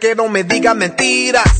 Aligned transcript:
que 0.00 0.14
no 0.16 0.28
me 0.28 0.42
digas 0.42 0.74
mentiras. 0.74 1.59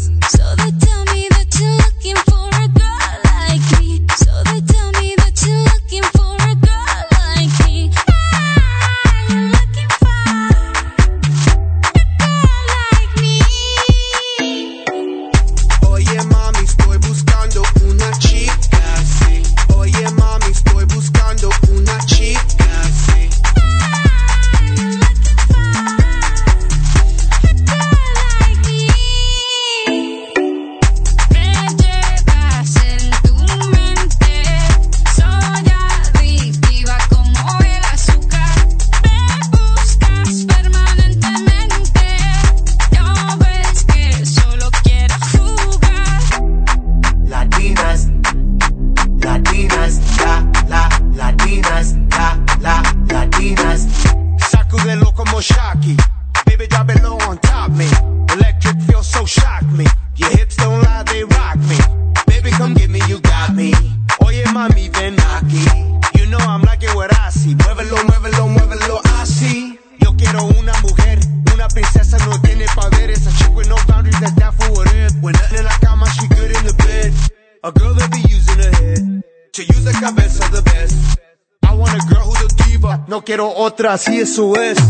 así 84.00 84.19
eso 84.19 84.55
es. 84.56 84.90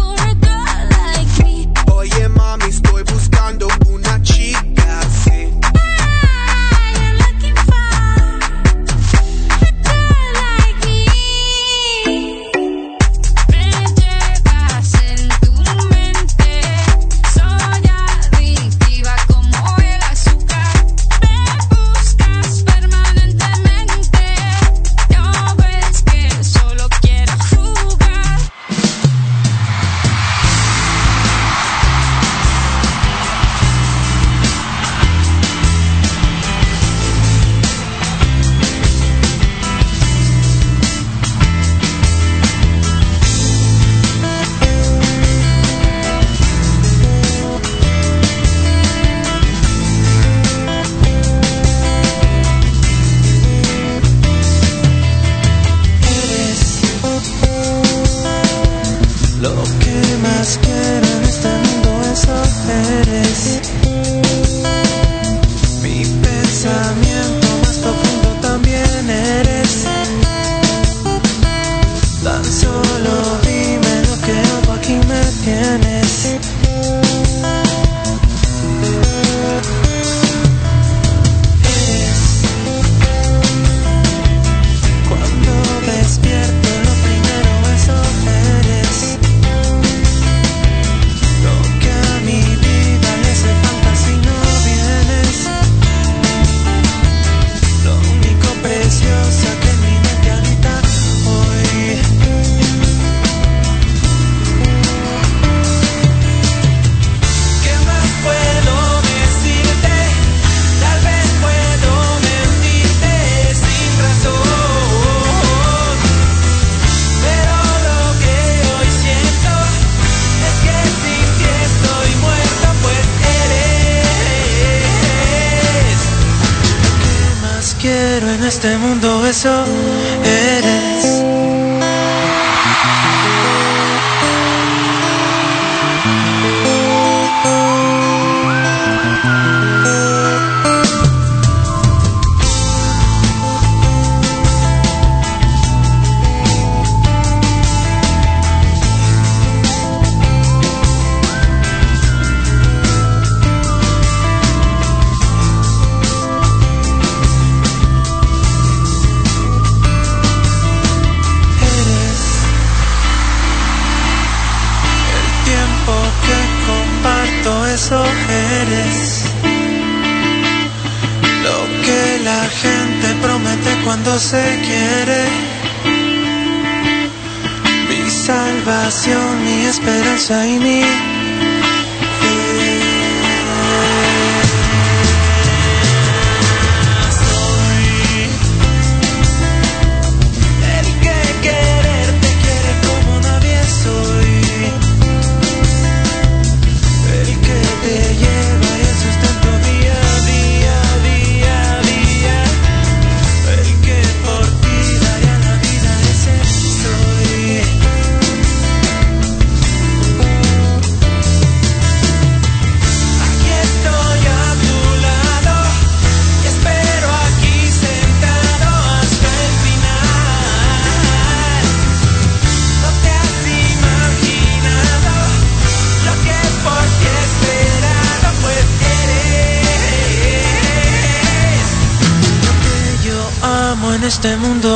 Este 234.21 234.37
mundo. 234.37 234.70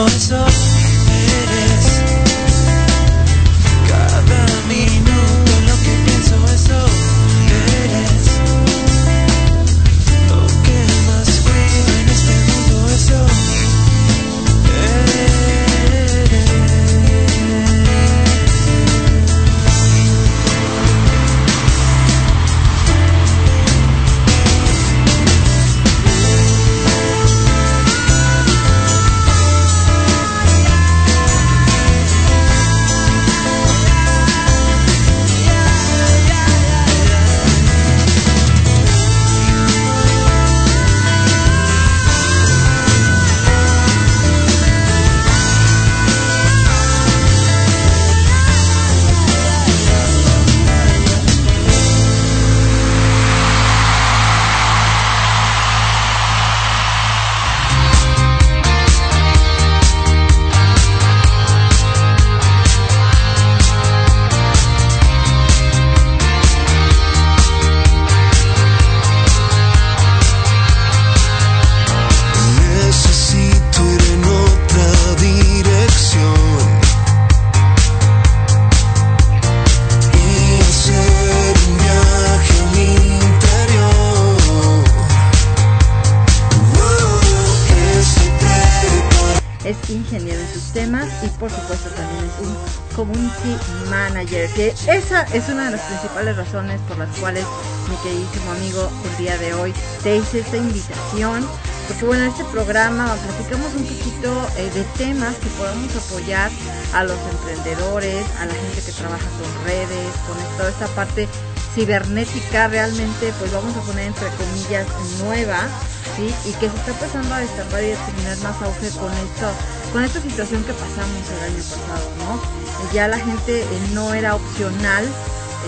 Esa 94.87 95.23
es 95.33 95.49
una 95.49 95.65
de 95.65 95.71
las 95.77 95.81
principales 95.81 96.37
razones 96.37 96.80
por 96.87 96.97
las 96.97 97.09
cuales 97.18 97.45
mi 97.89 97.95
queridísimo 97.97 98.51
amigo 98.51 98.92
el 99.09 99.18
día 99.18 99.37
de 99.37 99.54
hoy 99.54 99.73
te 100.04 100.18
hice 100.18 100.39
esta 100.39 100.57
invitación, 100.57 101.47
porque 101.87 102.06
bueno, 102.06 102.23
en 102.23 102.30
este 102.30 102.44
programa 102.45 103.15
platicamos 103.15 103.73
un 103.73 103.83
poquito 103.83 104.47
eh, 104.57 104.69
de 104.73 104.83
temas 104.97 105.35
que 105.37 105.47
podemos 105.57 105.95
apoyar 105.95 106.51
a 106.94 107.04
los 107.04 107.18
emprendedores, 107.31 108.25
a 108.39 108.45
la 108.45 108.54
gente 108.54 108.81
que 108.85 108.92
trabaja 108.92 109.25
con 109.25 109.65
redes, 109.65 110.13
con 110.27 110.57
toda 110.57 110.69
esta 110.69 110.87
parte 110.87 111.27
cibernética 111.73 112.68
realmente, 112.68 113.33
pues 113.39 113.51
vamos 113.51 113.75
a 113.75 113.81
poner 113.81 114.07
entre 114.07 114.30
comillas 114.30 114.87
nueva, 115.19 115.68
¿sí? 116.15 116.33
Y 116.45 116.54
que 116.54 116.69
se 116.69 116.75
está 116.75 116.92
empezando 116.92 117.33
a 117.33 117.39
destapar 117.39 117.83
y 117.83 117.92
a 117.92 118.06
tener 118.06 118.37
más 118.37 118.61
auge 118.61 118.89
con 118.92 119.11
esto, 119.11 119.51
con 119.92 120.04
esta 120.04 120.21
situación 120.21 120.63
que 120.63 120.73
pasamos 120.73 121.30
el 121.37 121.44
año 121.44 121.63
pasado, 121.63 122.09
¿no? 122.19 122.65
Ya 122.94 123.07
la 123.07 123.19
gente 123.19 123.61
eh, 123.61 123.65
no 123.94 124.13
era 124.13 124.35
opcional 124.35 125.06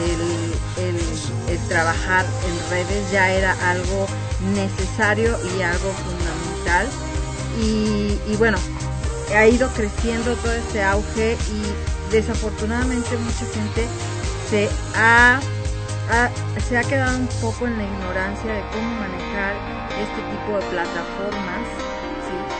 el, 0.06 1.60
trabajar 1.68 2.26
en 2.46 2.70
redes, 2.70 3.12
ya 3.12 3.32
era 3.32 3.56
algo 3.70 4.08
necesario 4.54 5.38
y 5.58 5.62
algo 5.62 5.92
fundamental. 5.92 6.88
Y, 7.60 8.36
bueno, 8.38 8.58
ha 9.36 9.48
ido 9.48 9.68
creciendo 9.70 10.36
todo 10.36 10.54
este 10.54 10.84
auge 10.84 11.38
y 11.52 12.12
desafortunadamente 12.12 13.18
mucha 13.18 13.46
gente 13.54 13.88
se 14.50 14.70
ha, 14.96 15.40
se 16.70 16.78
ha 16.78 16.84
quedado 16.84 17.18
un 17.18 17.28
poco 17.42 17.68
en 17.68 17.78
la 17.78 17.84
ignorancia 17.84 18.54
de 18.54 18.62
cómo 18.72 18.90
manejar 19.00 19.56
este 20.00 20.22
tipo 20.32 20.58
de 20.58 20.66
plataformas, 20.70 21.68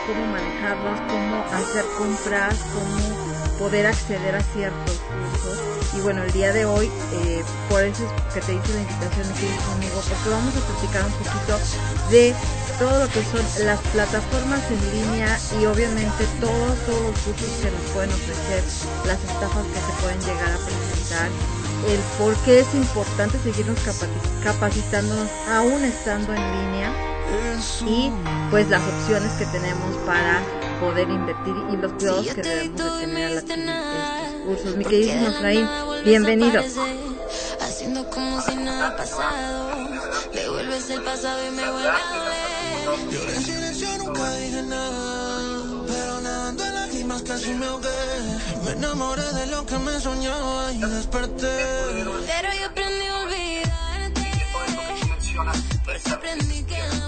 cómo 0.06 0.26
manejarlos, 0.26 1.00
cómo 1.08 1.44
hacer 1.52 1.84
compras, 1.96 2.56
cómo 2.74 3.27
poder 3.58 3.86
acceder 3.86 4.34
a 4.36 4.40
ciertos 4.40 4.96
cursos. 5.12 5.58
Y 5.92 6.00
bueno, 6.00 6.22
el 6.22 6.32
día 6.32 6.52
de 6.52 6.64
hoy, 6.64 6.92
eh, 7.12 7.42
por 7.68 7.82
eso 7.82 8.04
es 8.04 8.12
que 8.32 8.40
te 8.40 8.54
hice 8.54 8.72
la 8.74 8.80
invitación 8.80 9.26
ir 9.40 9.56
conmigo, 9.68 10.00
porque 10.08 10.28
vamos 10.28 10.54
a 10.56 10.60
platicar 10.60 11.04
un 11.04 11.12
poquito 11.12 11.58
de 12.10 12.34
todo 12.78 13.04
lo 13.04 13.08
que 13.08 13.22
son 13.24 13.42
las 13.66 13.80
plataformas 13.80 14.62
en 14.70 14.80
línea 14.92 15.38
y 15.60 15.66
obviamente 15.66 16.24
todos, 16.40 16.78
todos 16.86 17.02
los 17.02 17.18
cursos 17.20 17.50
que 17.60 17.70
nos 17.70 17.80
pueden 17.92 18.10
ofrecer, 18.12 18.62
las 19.04 19.24
estafas 19.24 19.66
que 19.66 19.80
se 19.80 19.92
pueden 20.00 20.20
llegar 20.22 20.52
a 20.52 20.58
presentar, 20.58 21.30
el 21.88 22.00
por 22.16 22.36
qué 22.44 22.60
es 22.60 22.74
importante 22.74 23.38
seguirnos 23.38 23.78
capaci- 23.78 24.40
capacitándonos 24.42 25.30
aún 25.48 25.84
estando 25.84 26.34
en 26.34 26.42
línea 26.52 26.92
y 27.84 28.12
pues 28.50 28.68
las 28.70 28.86
opciones 28.86 29.32
que 29.34 29.46
tenemos 29.46 29.96
para 29.98 30.42
poder 30.80 31.08
invertir 31.08 31.54
y 31.72 31.76
los 31.76 31.92
cuidados 31.92 32.26
que 32.26 32.42
debemos 32.42 32.78
de 32.78 33.00
tener 33.00 33.24
al 33.26 33.38
adquirir 33.38 33.78
estos 34.12 34.42
cursos. 34.46 34.76
Mi 34.76 34.84
queridísimo 34.84 35.28
Efraín, 35.28 35.68
bienvenido. 36.04 36.62
Haciendo 37.60 38.08
como 38.10 38.40
si 38.40 38.54
nada 38.56 38.88
ha 38.88 38.96
pasado. 38.96 39.70
Devuelves 40.32 40.90
el 40.90 41.02
pasado 41.02 41.38
y 41.46 41.50
me 41.50 41.70
vuelves 41.70 41.92
a 41.92 42.24
ver. 42.24 43.10
Yo 43.10 43.34
en 43.34 43.42
silencio 43.42 43.88
nunca 43.98 44.32
dije 44.34 44.62
nada. 44.62 45.28
más 47.08 47.22
casi 47.22 47.54
me 47.54 47.66
ahogué. 47.66 47.88
Me 48.64 48.72
enamoré 48.72 49.22
de 49.32 49.46
lo 49.46 49.64
que 49.64 49.78
me 49.78 49.98
soñaba 49.98 50.72
y 50.72 50.80
desperté. 50.80 51.56
Pero 52.26 52.48
yo 52.60 52.66
aprendí 52.66 53.06
a 53.06 53.16
olvidarte. 53.22 54.26
Por 55.84 55.96
eso 55.96 56.14
aprendí 56.14 56.62
que 56.64 57.07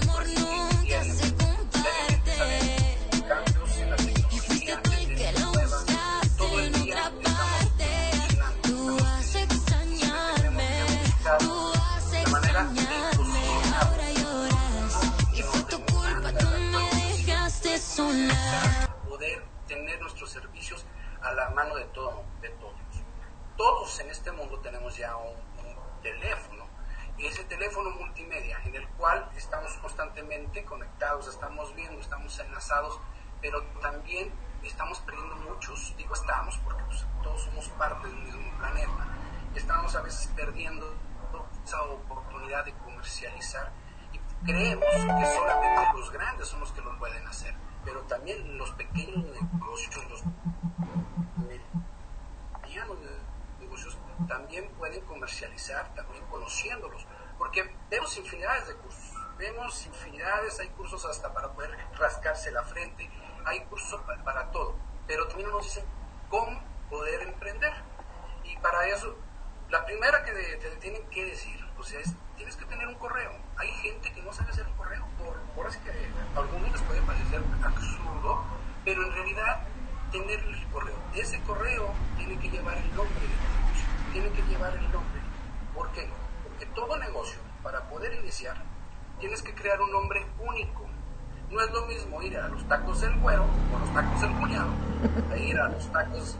tener 19.71 20.01
nuestros 20.01 20.29
servicios 20.29 20.85
a 21.21 21.31
la 21.31 21.49
mano 21.51 21.75
de, 21.75 21.85
todo, 21.85 22.25
de 22.41 22.49
todos. 22.49 22.75
Todos 23.55 23.99
en 24.01 24.09
este 24.09 24.31
mundo 24.33 24.59
tenemos 24.59 24.97
ya 24.97 25.15
un, 25.15 25.51
teléfono 26.01 26.65
y 27.15 27.27
ese 27.27 27.43
teléfono 27.43 27.91
multimedia 27.91 28.59
en 28.65 28.73
el 28.73 28.87
cual 28.97 29.29
estamos 29.37 29.71
constantemente 29.73 30.65
conectados, 30.65 31.27
estamos 31.27 31.75
viendo, 31.75 32.01
estamos 32.01 32.39
enlazados, 32.39 32.99
pero 33.39 33.61
también 33.79 34.33
estamos 34.63 34.99
perdiendo 35.01 35.35
muchos, 35.35 35.95
digo 35.95 36.15
estamos 36.15 36.57
porque 36.63 36.83
pues, 36.85 37.05
todos 37.21 37.43
somos 37.43 37.69
parte 37.69 38.07
del 38.07 38.17
mismo 38.17 38.57
planeta, 38.57 39.07
estamos 39.53 39.95
a 39.95 40.01
veces 40.01 40.27
perdiendo 40.35 40.91
esa 41.63 41.83
oportunidad 41.83 42.65
de 42.65 42.73
comercializar 42.73 43.71
y 44.11 44.17
creemos 44.43 44.83
que 44.83 45.35
solamente 45.35 45.93
los 45.93 46.11
grandes 46.11 46.47
son 46.47 46.61
los 46.61 46.71
que 46.71 46.81
lo 46.81 46.97
pueden 46.97 47.27
hacer, 47.27 47.53
pero 47.83 48.01
también 48.03 48.57
los 48.57 48.71
pequeños 48.71 49.23
negocios, 49.25 50.09
los 50.09 50.23
medianos 52.63 52.97
negocios 53.59 53.97
también 54.27 54.67
pueden 54.77 55.03
comercializar, 55.05 55.93
también 55.95 56.23
conociéndolos, 56.27 57.05
porque 57.37 57.75
vemos 57.89 58.15
infinidades 58.17 58.67
de 58.67 58.75
cursos, 58.75 59.13
vemos 59.37 59.85
infinidades, 59.85 60.59
hay 60.59 60.69
cursos 60.69 61.05
hasta 61.05 61.33
para 61.33 61.51
poder 61.53 61.71
rascarse 61.97 62.51
la 62.51 62.63
frente, 62.63 63.09
hay 63.45 63.61
cursos 63.65 64.01
pa- 64.01 64.23
para, 64.23 64.51
todo, 64.51 64.75
pero 65.07 65.27
también 65.27 65.49
nos 65.49 65.63
dicen 65.63 65.85
cómo 66.29 66.61
poder 66.89 67.21
emprender. 67.23 67.73
Y 68.43 68.55
para 68.57 68.87
eso, 68.87 69.15
la 69.69 69.85
primera 69.85 70.23
que 70.23 70.31
te, 70.31 70.57
te 70.57 70.69
tienen 70.77 71.07
que 71.09 71.25
decir, 71.25 71.59
sea, 71.83 71.99
es, 71.99 72.13
tienes 72.37 72.55
que 72.55 72.65
tener 72.65 72.87
un 72.87 72.95
correo. 72.95 73.31
Hay 73.57 73.69
gente 73.83 74.11
que 74.13 74.21
no 74.21 74.31
sabe 74.33 74.51
hacer 74.51 74.67
un 74.67 74.73
correo, 74.73 75.05
por, 75.17 75.35
por 75.55 75.67
así 75.67 75.79
que 75.79 75.91
a 75.91 76.39
algunos 76.39 76.71
les 76.71 76.81
puede 76.81 77.01
parecer 77.01 77.41
absurdo, 77.63 78.43
pero 78.85 79.05
en 79.05 79.13
realidad 79.13 79.61
tener 80.11 80.39
el 80.39 80.67
correo. 80.67 80.95
Ese 81.15 81.39
correo 81.41 81.93
tiene 82.17 82.37
que 82.37 82.49
llevar 82.49 82.77
el 82.77 82.95
nombre 82.95 83.19
del 83.19 83.29
negocio, 83.29 83.87
tiene 84.11 84.29
que 84.31 84.41
llevar 84.43 84.73
el 84.75 84.91
nombre. 84.91 85.21
¿Por 85.73 85.91
qué? 85.91 86.09
Porque 86.43 86.65
todo 86.67 86.97
negocio, 86.97 87.39
para 87.63 87.81
poder 87.89 88.13
iniciar, 88.15 88.57
tienes 89.19 89.41
que 89.41 89.53
crear 89.53 89.79
un 89.81 89.91
nombre 89.91 90.25
único. 90.39 90.85
No 91.49 91.61
es 91.61 91.71
lo 91.71 91.85
mismo 91.85 92.21
ir 92.21 92.37
a 92.37 92.47
los 92.47 92.67
tacos 92.67 93.01
del 93.01 93.15
güero 93.19 93.43
o 93.43 93.79
los 93.79 93.93
tacos 93.93 94.21
del 94.21 94.31
cuñado, 94.33 94.71
a 95.31 95.37
ir 95.37 95.59
a 95.59 95.69
los 95.69 95.91
tacos 95.91 96.37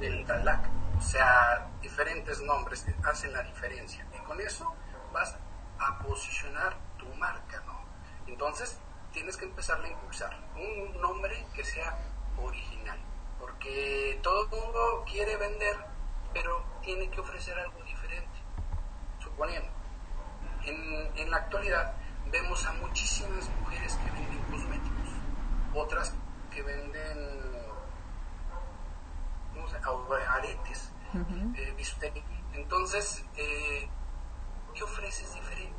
del 0.00 0.24
Galac. 0.24 0.79
O 1.00 1.02
sea, 1.02 1.66
diferentes 1.80 2.42
nombres 2.42 2.84
hacen 3.04 3.32
la 3.32 3.42
diferencia. 3.42 4.06
Y 4.14 4.18
con 4.18 4.38
eso 4.38 4.70
vas 5.14 5.34
a 5.78 5.98
posicionar 6.00 6.76
tu 6.98 7.06
marca, 7.14 7.62
¿no? 7.64 7.80
Entonces, 8.26 8.78
tienes 9.10 9.38
que 9.38 9.46
empezarla 9.46 9.88
a 9.88 9.90
impulsar. 9.92 10.36
Un 10.56 11.00
nombre 11.00 11.46
que 11.54 11.64
sea 11.64 11.96
original. 12.36 12.98
Porque 13.38 14.20
todo 14.22 14.44
el 14.44 14.50
mundo 14.50 15.04
quiere 15.10 15.38
vender, 15.38 15.74
pero 16.34 16.62
tiene 16.82 17.10
que 17.10 17.20
ofrecer 17.20 17.58
algo 17.58 17.82
diferente. 17.82 18.38
Suponiendo, 19.20 19.70
en, 20.66 21.16
en 21.16 21.30
la 21.30 21.38
actualidad 21.38 21.94
vemos 22.30 22.66
a 22.66 22.74
muchísimas 22.74 23.48
mujeres 23.60 23.94
que 23.94 24.10
venden 24.10 24.42
cosméticos, 24.50 25.08
otras 25.74 26.14
que 26.50 26.62
venden 26.62 27.40
¿cómo 29.54 29.68
se 29.68 29.76
Entonces, 32.52 33.24
eh, 33.36 33.88
¿qué 34.74 34.82
ofreces 34.84 35.34
diferente? 35.34 35.74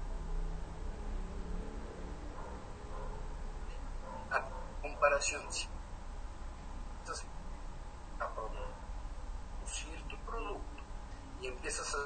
A 4.32 4.42
comparación, 4.82 5.42
si 5.52 5.68
empiezas 7.00 7.26
a 8.20 8.28
producir 8.34 10.04
tu 10.10 10.18
producto 10.18 10.84
y 11.42 11.48
empiezas 11.48 11.96
a 11.96 12.00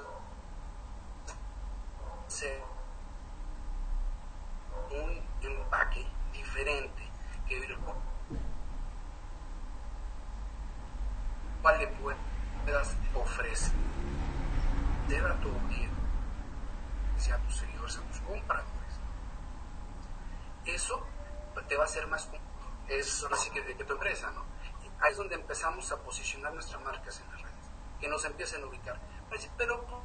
hacer 2.28 2.64
un 4.92 5.24
empaque 5.42 6.06
diferente 6.32 7.10
que 7.48 7.58
el 7.58 7.78
cual 11.62 11.80
le 11.80 11.88
puedas 12.66 12.96
ofrecer 13.14 13.72
a 15.10 15.36
tu 15.40 15.50
audiencia, 15.50 17.36
a 17.36 17.38
tus 17.40 17.56
seguidores, 17.58 17.98
a 17.98 18.02
tus 18.02 18.20
compradores. 18.22 19.00
Eso 20.66 21.06
te 21.68 21.76
va 21.78 21.84
a 21.84 21.86
hacer 21.86 22.08
más. 22.08 22.28
Es 22.90 23.24
ahora 23.24 23.38
sí 23.38 23.50
que 23.52 23.62
de, 23.62 23.76
tu 23.76 23.94
empresa, 23.94 24.32
¿no? 24.32 24.44
Ahí 25.00 25.12
es 25.12 25.18
donde 25.18 25.36
empezamos 25.36 25.92
a 25.92 25.98
posicionar 25.98 26.54
nuestras 26.54 26.82
marcas 26.84 27.20
en 27.20 27.32
las 27.32 27.42
redes, 27.42 27.66
que 28.00 28.08
nos 28.08 28.26
empiecen 28.26 28.64
a 28.64 28.68
ubicar. 28.68 29.00
Decir, 29.32 29.50
Pero, 29.58 29.86
¿por- 29.86 30.02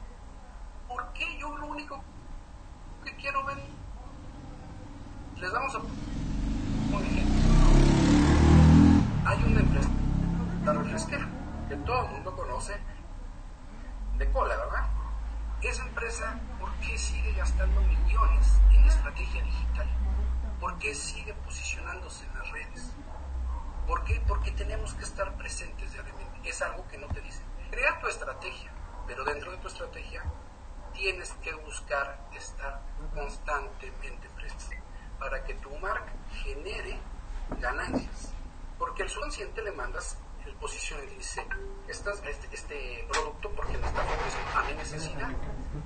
¿por 0.88 1.12
qué 1.12 1.38
yo 1.38 1.56
lo 1.56 1.66
único 1.66 2.02
que 3.04 3.14
quiero 3.16 3.44
ver? 3.44 3.58
Les 5.36 5.52
damos 5.52 5.74
a 5.74 5.78
ejemplo. 5.78 7.30
Hay 9.26 9.42
una 9.44 9.60
empresa, 9.60 9.88
la 10.64 10.72
refresquera, 10.72 11.28
que 11.70 11.76
todo 11.76 12.04
el 12.04 12.10
mundo 12.10 12.34
conoce 12.34 12.76
de 14.18 14.28
cola, 14.32 14.56
¿verdad? 14.56 14.88
Esa 15.62 15.86
empresa, 15.86 16.36
¿por 16.58 16.68
qué 16.80 16.98
sigue 16.98 17.32
gastando 17.34 17.80
millones 17.82 18.60
en 18.72 18.84
estrategia 18.86 19.40
digital? 19.44 19.88
¿Por 20.58 20.76
qué 20.78 20.92
sigue 20.96 21.32
posicionándose 21.32 22.24
en 22.26 22.34
las 22.34 22.50
redes? 22.50 22.92
¿Por 23.86 24.02
qué? 24.02 24.20
Porque 24.26 24.50
tenemos 24.50 24.94
que 24.94 25.04
estar 25.04 25.36
presentes 25.36 25.92
diariamente. 25.92 26.40
Es 26.42 26.60
algo 26.60 26.88
que 26.88 26.98
no 26.98 27.06
te 27.06 27.20
dicen. 27.20 27.46
Crea 27.70 28.00
tu 28.00 28.08
estrategia, 28.08 28.72
pero 29.06 29.22
dentro 29.22 29.52
de 29.52 29.58
tu 29.58 29.68
estrategia 29.68 30.24
tienes 30.92 31.30
que 31.34 31.54
buscar 31.54 32.18
estar 32.32 32.82
constantemente 33.14 34.28
presente 34.30 34.82
para 35.20 35.44
que 35.44 35.54
tu 35.54 35.70
marca 35.78 36.12
genere 36.42 36.98
ganancias. 37.60 38.32
Porque 38.76 39.04
al 39.04 39.08
subconsciente 39.08 39.62
le 39.62 39.70
mandas 39.70 40.18
el 40.46 40.54
posición 40.56 41.00
y 41.12 41.16
dice, 41.16 41.46
"Estas- 41.88 42.22
este, 42.24 42.48
este 42.54 43.06
producto 43.10 43.50
porque 43.52 43.76
me 43.78 43.86
está 43.86 44.02
ofreciendo 44.02 44.50
a 44.58 44.62
mi 44.64 44.72
necesidad. 44.74 45.28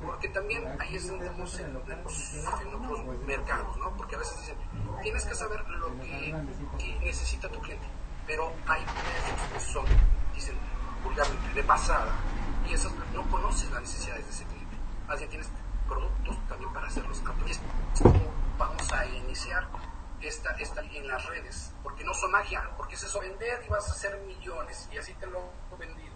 Porque 0.04 0.28
también 0.28 0.76
ahí 0.80 0.96
es 0.96 1.08
donde 1.08 1.26
estamos 1.26 1.58
en, 1.60 1.66
en 1.76 2.74
otros 2.74 3.04
mercados, 3.26 3.76
¿no? 3.78 3.96
Porque 3.96 4.16
a 4.16 4.18
veces 4.18 4.38
dicen, 4.40 4.56
tienes 5.02 5.24
que 5.24 5.34
saber 5.34 5.66
lo 5.68 5.88
que, 6.00 6.34
que 6.78 6.98
necesita 7.00 7.48
tu 7.50 7.60
cliente. 7.60 7.86
Pero 8.26 8.52
hay 8.66 8.82
precios 8.84 9.48
que 9.52 9.60
son, 9.60 9.84
dicen 10.34 10.56
vulgarmente, 11.02 11.52
de 11.54 11.62
pasada. 11.64 12.12
Y 12.68 12.72
esos 12.74 12.92
no 13.14 13.22
conoces 13.30 13.70
las 13.70 13.82
necesidades 13.82 14.24
de 14.24 14.30
ese 14.30 14.44
cliente. 14.44 14.76
Bien 15.16 15.28
tienes 15.30 15.50
productos 15.88 16.48
también 16.48 16.72
para 16.72 16.86
hacerlos 16.86 17.22
aptos. 17.26 17.60
Vamos 18.58 18.92
a 18.92 19.04
iniciar 19.06 19.68
esta, 20.26 20.50
esta 20.52 20.80
en 20.82 21.06
las 21.08 21.24
redes, 21.26 21.72
porque 21.82 22.04
no 22.04 22.14
son 22.14 22.30
magia, 22.32 22.70
porque 22.76 22.94
es 22.94 23.02
eso 23.02 23.20
vender 23.20 23.62
y 23.66 23.68
vas 23.68 23.88
a 23.88 23.92
hacer 23.92 24.18
millones 24.20 24.88
y 24.92 24.98
así 24.98 25.12
te 25.14 25.26
lo 25.26 25.50
he 25.72 25.76
vendido. 25.76 26.14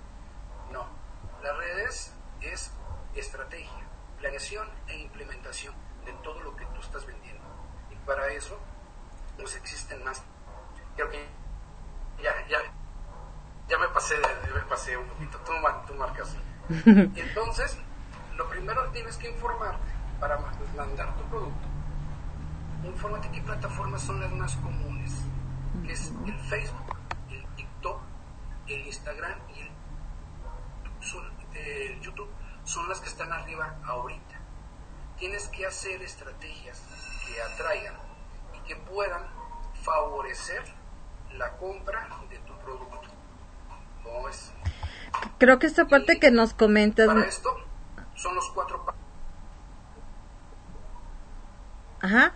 No, 0.72 0.86
las 1.42 1.56
redes 1.56 2.12
es 2.40 2.72
estrategia, 3.14 3.86
planeación 4.18 4.68
e 4.88 4.98
implementación 4.98 5.74
de 6.04 6.12
todo 6.24 6.40
lo 6.42 6.56
que 6.56 6.64
tú 6.66 6.80
estás 6.80 7.04
vendiendo. 7.06 7.42
Y 7.90 7.96
para 8.06 8.28
eso, 8.28 8.58
pues 9.36 9.54
existen 9.56 10.02
más. 10.04 10.22
Creo 10.96 11.10
que 11.10 11.26
ya, 12.22 12.32
ya, 12.48 12.58
ya 13.68 13.78
me 13.78 13.88
pasé, 13.88 14.16
de- 14.16 14.52
me 14.54 14.60
pasé 14.62 14.96
un 14.96 15.08
poquito, 15.08 15.38
tú, 15.38 15.52
tú 15.86 15.94
marcas. 15.94 16.34
Entonces, 16.86 17.78
lo 18.36 18.48
primero 18.48 18.90
tienes 18.90 19.16
que 19.16 19.30
informarte 19.30 19.90
para 20.20 20.38
ma- 20.38 20.52
mandar 20.76 21.16
tu 21.16 21.24
producto. 21.24 21.68
Infórmate 22.84 23.28
qué 23.30 23.40
plataformas 23.42 24.02
son 24.02 24.20
las 24.20 24.30
más 24.32 24.56
comunes, 24.56 25.12
que 25.84 25.92
es 25.92 26.12
el 26.26 26.38
Facebook, 26.40 26.96
el 27.30 27.44
TikTok, 27.56 28.00
el 28.68 28.86
Instagram 28.86 29.38
y 29.56 29.60
el, 29.60 29.70
son- 31.00 31.32
el 31.54 32.00
YouTube. 32.00 32.28
Son 32.64 32.88
las 32.88 33.00
que 33.00 33.08
están 33.08 33.32
arriba 33.32 33.76
ahorita. 33.84 34.36
Tienes 35.18 35.48
que 35.48 35.66
hacer 35.66 36.02
estrategias 36.02 36.82
que 37.26 37.40
atraigan 37.42 37.94
y 38.54 38.58
que 38.68 38.76
puedan 38.76 39.22
favorecer 39.82 40.62
la 41.32 41.56
compra 41.56 42.08
de 42.30 42.38
tu 42.38 42.52
producto. 42.58 43.00
¿Cómo 44.04 44.24
ves? 44.24 44.52
Creo 45.38 45.58
que 45.58 45.66
esta 45.66 45.86
parte 45.86 46.20
que 46.20 46.30
nos 46.30 46.52
comentas... 46.54 47.06
Para 47.06 47.24
esto 47.26 47.50
son 48.14 48.34
los 48.34 48.50
cuatro 48.50 48.84
pa- 48.84 48.94
Ajá. 52.02 52.34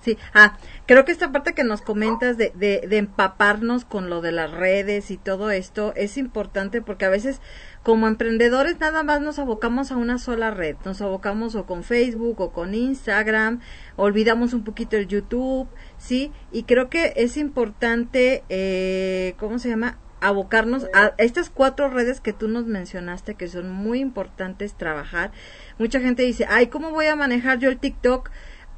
Sí, 0.00 0.16
ah, 0.32 0.56
creo 0.86 1.04
que 1.04 1.12
esta 1.12 1.30
parte 1.30 1.52
que 1.52 1.62
nos 1.62 1.82
comentas 1.82 2.38
de, 2.38 2.52
de, 2.54 2.86
de 2.88 2.96
empaparnos 2.96 3.84
con 3.84 4.08
lo 4.08 4.22
de 4.22 4.32
las 4.32 4.50
redes 4.50 5.10
y 5.10 5.18
todo 5.18 5.50
esto 5.50 5.92
es 5.94 6.16
importante 6.16 6.80
porque 6.80 7.04
a 7.04 7.10
veces 7.10 7.40
como 7.82 8.08
emprendedores 8.08 8.80
nada 8.80 9.02
más 9.02 9.20
nos 9.20 9.38
abocamos 9.38 9.92
a 9.92 9.96
una 9.96 10.18
sola 10.18 10.50
red, 10.50 10.76
nos 10.84 11.02
abocamos 11.02 11.54
o 11.54 11.66
con 11.66 11.82
Facebook 11.82 12.40
o 12.40 12.50
con 12.52 12.74
Instagram, 12.74 13.60
olvidamos 13.96 14.54
un 14.54 14.64
poquito 14.64 14.96
el 14.96 15.06
YouTube, 15.06 15.68
¿sí? 15.98 16.32
Y 16.50 16.62
creo 16.62 16.88
que 16.88 17.12
es 17.16 17.36
importante, 17.36 18.42
eh, 18.48 19.34
¿cómo 19.38 19.58
se 19.58 19.68
llama? 19.68 19.98
abocarnos 20.22 20.86
a 20.92 21.14
estas 21.16 21.48
cuatro 21.48 21.88
redes 21.88 22.20
que 22.20 22.34
tú 22.34 22.46
nos 22.46 22.66
mencionaste 22.66 23.36
que 23.36 23.48
son 23.48 23.70
muy 23.70 24.00
importantes 24.00 24.74
trabajar. 24.74 25.32
Mucha 25.78 25.98
gente 25.98 26.22
dice, 26.22 26.46
ay, 26.48 26.66
¿cómo 26.66 26.90
voy 26.90 27.06
a 27.06 27.16
manejar 27.16 27.58
yo 27.58 27.70
el 27.70 27.78
TikTok? 27.78 28.30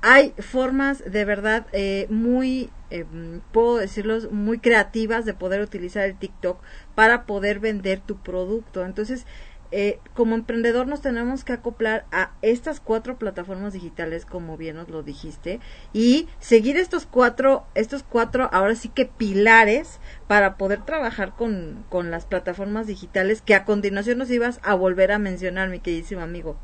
Hay 0.02 0.34
formas 0.38 1.02
de 1.10 1.24
verdad 1.24 1.66
eh, 1.72 2.06
muy, 2.10 2.70
eh, 2.90 3.06
puedo 3.52 3.76
decirlos, 3.78 4.30
muy 4.32 4.58
creativas 4.58 5.24
de 5.24 5.34
poder 5.34 5.60
utilizar 5.60 6.04
el 6.04 6.18
TikTok 6.18 6.60
para 6.94 7.24
poder 7.24 7.60
vender 7.60 8.00
tu 8.00 8.18
producto. 8.18 8.84
Entonces, 8.84 9.26
eh, 9.74 10.00
como 10.12 10.34
emprendedor 10.34 10.86
nos 10.86 11.00
tenemos 11.00 11.44
que 11.44 11.54
acoplar 11.54 12.04
a 12.12 12.32
estas 12.42 12.80
cuatro 12.80 13.16
plataformas 13.16 13.72
digitales, 13.72 14.26
como 14.26 14.58
bien 14.58 14.76
nos 14.76 14.90
lo 14.90 15.02
dijiste, 15.02 15.60
y 15.94 16.28
seguir 16.40 16.76
estos 16.76 17.06
cuatro, 17.06 17.64
estos 17.74 18.02
cuatro, 18.02 18.50
ahora 18.52 18.74
sí 18.74 18.90
que 18.90 19.06
pilares 19.06 19.98
para 20.26 20.58
poder 20.58 20.84
trabajar 20.84 21.34
con, 21.36 21.86
con 21.88 22.10
las 22.10 22.26
plataformas 22.26 22.86
digitales 22.86 23.40
que 23.40 23.54
a 23.54 23.64
continuación 23.64 24.18
nos 24.18 24.30
ibas 24.30 24.60
a 24.62 24.74
volver 24.74 25.10
a 25.12 25.18
mencionar, 25.18 25.70
mi 25.70 25.80
queridísimo 25.80 26.20
amigo. 26.20 26.58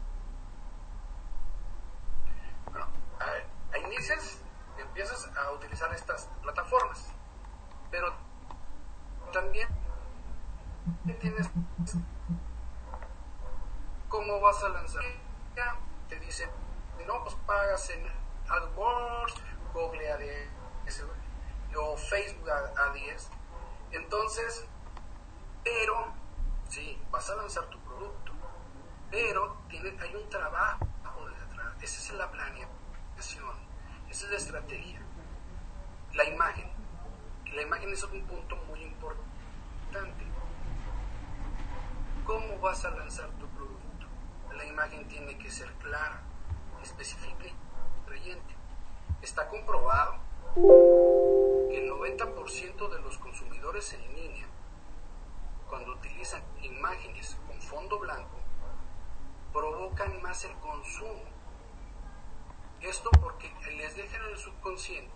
Bueno, 3.70 3.87
inicias 3.98 4.38
empiezas 4.78 5.28
a 5.36 5.50
utilizar 5.50 5.92
estas 5.92 6.28
plataformas, 6.40 7.12
pero 7.90 8.14
también 9.32 9.68
tienes 11.20 11.50
cómo 14.08 14.40
vas 14.40 14.62
a 14.62 14.68
lanzar. 14.68 15.02
Te 16.08 16.18
dicen, 16.20 16.48
no, 17.08 17.24
pues 17.24 17.34
pagas 17.44 17.90
en 17.90 18.06
AdWords, 18.48 19.34
Google 19.74 20.12
ADS 20.12 21.04
o 21.76 21.96
Facebook 21.96 22.48
ADS. 22.48 23.30
Entonces, 23.90 24.64
pero, 25.64 26.14
sí, 26.68 27.02
vas 27.10 27.28
a 27.30 27.34
lanzar 27.34 27.66
tu 27.66 27.78
producto, 27.80 28.32
pero 29.10 29.56
tiene, 29.68 30.00
hay 30.00 30.14
un 30.14 30.28
trabajo 30.30 30.86
detrás. 31.26 31.82
Esa 31.82 32.00
es 32.00 32.12
la 32.12 32.30
planeación, 32.30 33.67
esa 34.10 34.24
es 34.24 34.30
la 34.30 34.36
estrategia. 34.38 35.00
La 36.14 36.24
imagen. 36.24 36.70
La 37.54 37.62
imagen 37.62 37.92
es 37.92 38.02
un 38.04 38.22
punto 38.22 38.56
muy 38.68 38.82
importante. 38.82 40.24
¿Cómo 42.24 42.58
vas 42.58 42.84
a 42.84 42.90
lanzar 42.90 43.28
tu 43.38 43.46
producto? 43.48 44.06
La 44.56 44.64
imagen 44.64 45.06
tiene 45.08 45.36
que 45.38 45.50
ser 45.50 45.70
clara, 45.74 46.22
específica 46.82 47.46
y 47.46 47.54
atrayente. 48.02 48.54
Está 49.22 49.48
comprobado 49.48 50.16
que 50.54 51.84
el 51.84 51.90
90% 51.90 52.88
de 52.88 53.00
los 53.00 53.18
consumidores 53.18 53.92
en 53.92 54.14
línea, 54.14 54.46
cuando 55.68 55.92
utilizan 55.92 56.42
imágenes 56.62 57.36
con 57.46 57.60
fondo 57.60 57.98
blanco, 57.98 58.38
provocan 59.52 60.20
más 60.22 60.44
el 60.44 60.54
consumo. 60.56 61.37
Esto 62.80 63.10
porque 63.20 63.52
les 63.76 63.96
dejan 63.96 64.22
en 64.22 64.30
el 64.30 64.38
subconsciente 64.38 65.12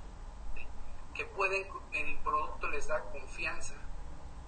que 1.14 1.24
pueden, 1.26 1.66
el 1.92 2.18
producto 2.20 2.68
les 2.68 2.88
da 2.88 3.00
confianza 3.10 3.74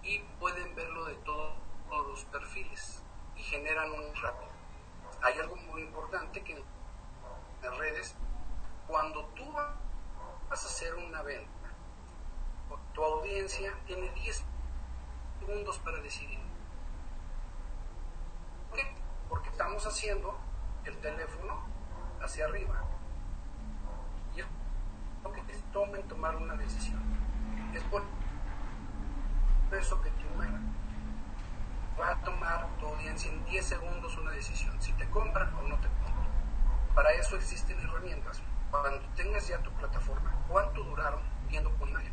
y 0.03 0.19
pueden 0.41 0.75
verlo 0.75 1.05
de 1.05 1.15
todo- 1.17 1.57
todos 1.89 2.07
los 2.09 2.25
perfiles 2.25 3.03
y 3.37 3.43
generan 3.43 3.93
un 3.93 4.15
rápido. 4.17 4.51
Hay 5.23 5.39
algo 5.39 5.57
muy 5.57 5.83
importante 5.83 6.43
que 6.43 6.53
en 6.55 6.65
las 7.63 7.77
redes, 7.79 8.17
cuando 8.89 9.25
tú 9.37 9.51
vas 9.53 9.75
a 10.51 10.53
hacer 10.67 10.95
una 10.95 11.23
venta, 11.23 11.51
tu 12.95 13.05
audiencia 13.05 13.73
tiene 13.87 14.11
10 14.13 14.45
segundos 15.41 15.79
para 15.79 15.99
decidir. 15.99 16.41
¿Por 18.71 18.79
qué? 18.79 18.95
Porque 19.29 19.51
estamos 19.51 19.87
haciendo 19.87 20.37
el 20.85 20.97
teléfono 20.99 21.65
hacia 22.21 22.47
arriba. 22.47 22.83
Que 25.33 25.43
te 25.43 25.59
tomen 25.73 26.03
tomar 26.07 26.37
una 26.37 26.55
decisión. 26.55 27.03
Es 27.75 27.83
por 27.85 28.03
eso 29.73 30.01
que 30.01 30.11
tu 30.11 30.25
va 32.01 32.11
a 32.11 32.21
tomar 32.23 32.69
tu 32.79 32.87
audiencia 32.87 33.31
en 33.31 33.45
10 33.45 33.65
segundos 33.65 34.17
una 34.19 34.33
decisión, 34.33 34.81
si 34.81 34.93
te 34.95 35.09
compran 35.11 35.53
o 35.55 35.63
no 35.63 35.77
te 35.77 35.89
compran. 35.89 36.29
Para 36.95 37.13
eso 37.13 37.37
existen 37.37 37.79
herramientas. 37.81 38.43
Cuando 38.71 39.01
tengas 39.15 39.47
ya 39.49 39.59
tu 39.59 39.71
plataforma, 39.73 40.33
¿cuánto 40.49 40.83
duraron 40.83 41.21
viendo 41.49 41.71
con 41.77 41.89
imagen? 41.89 42.13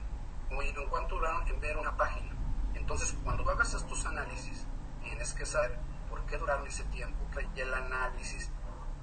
O 0.52 0.62
en 0.62 0.90
cuánto 0.90 1.16
duraron 1.16 1.48
en 1.48 1.60
ver 1.60 1.78
una 1.78 1.96
página. 1.98 2.32
Entonces, 2.74 3.16
cuando 3.24 3.50
hagas 3.50 3.74
estos 3.74 4.06
análisis, 4.06 4.68
tienes 5.02 5.34
que 5.34 5.46
saber 5.46 5.80
por 6.10 6.26
qué 6.26 6.38
duraron 6.38 6.68
ese 6.68 6.84
tiempo, 6.86 7.18
y 7.56 7.60
el 7.60 7.74
análisis 7.74 8.52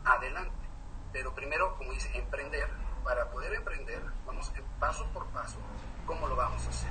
adelante. 0.04 0.68
Pero 1.12 1.34
primero, 1.34 1.76
como 1.76 1.92
dice, 1.92 2.16
emprender. 2.16 2.68
Para 3.04 3.30
poder 3.30 3.54
emprender, 3.54 4.02
vamos 4.26 4.52
en 4.54 4.64
paso 4.78 5.06
por 5.12 5.26
paso, 5.28 5.58
¿cómo 6.06 6.28
lo 6.28 6.36
vamos 6.36 6.64
a 6.66 6.68
hacer? 6.68 6.90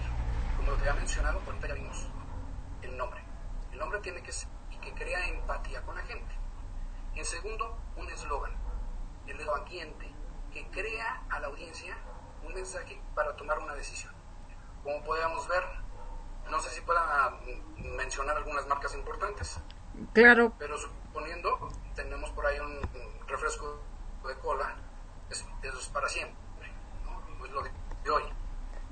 Como 0.58 0.72
te 0.74 0.82
había 0.82 0.93
mencionado, 0.93 1.41
ahorita 1.46 1.67
ya 1.67 1.74
vimos 1.76 2.08
el 2.82 2.98
nombre. 2.98 3.22
El 3.72 3.80
nombre 3.80 4.00
tiene 4.00 4.22
que 4.24 4.32
ser 4.32 4.50
y 4.72 4.78
que 4.78 4.93
crea 4.93 5.28
empatía 5.28 5.82
con 5.84 5.96
la 5.96 6.02
gente. 6.04 6.34
En 7.15 7.26
segundo, 7.26 7.78
un 7.96 8.10
eslogan. 8.10 8.54
El 9.28 9.39
esloganiente 9.39 10.12
que 10.52 10.67
crea 10.70 11.24
a 11.30 11.39
la 11.39 11.48
audiencia 11.48 11.98
un 12.43 12.54
mensaje 12.54 13.02
para 13.13 13.36
tomar 13.36 13.60
una 13.60 13.76
decisión. 13.76 14.13
Como 14.84 15.04
podemos 15.04 15.48
ver, 15.48 15.63
no 16.50 16.60
sé 16.60 16.70
si 16.70 16.82
pueda 16.82 17.30
mm, 17.41 17.96
mencionar 17.96 18.38
algunas 18.38 18.67
marcas 18.67 18.96
importantes, 18.96 19.60
Claro, 20.13 20.54
pero 20.60 20.78
suponiendo 20.78 21.70
tenemos 21.96 22.30
por 22.32 22.46
ahí 22.46 22.60
un, 22.60 22.80
refresco 23.28 23.82
de 24.28 24.36
cola, 24.36 24.76
eso 25.30 25.80
es 25.80 25.88
para 25.90 26.08
siempre, 26.08 26.72
¿no? 27.04 27.46
es 27.46 27.52
lo 27.52 27.62
de, 27.62 27.72
hoy. 28.10 28.24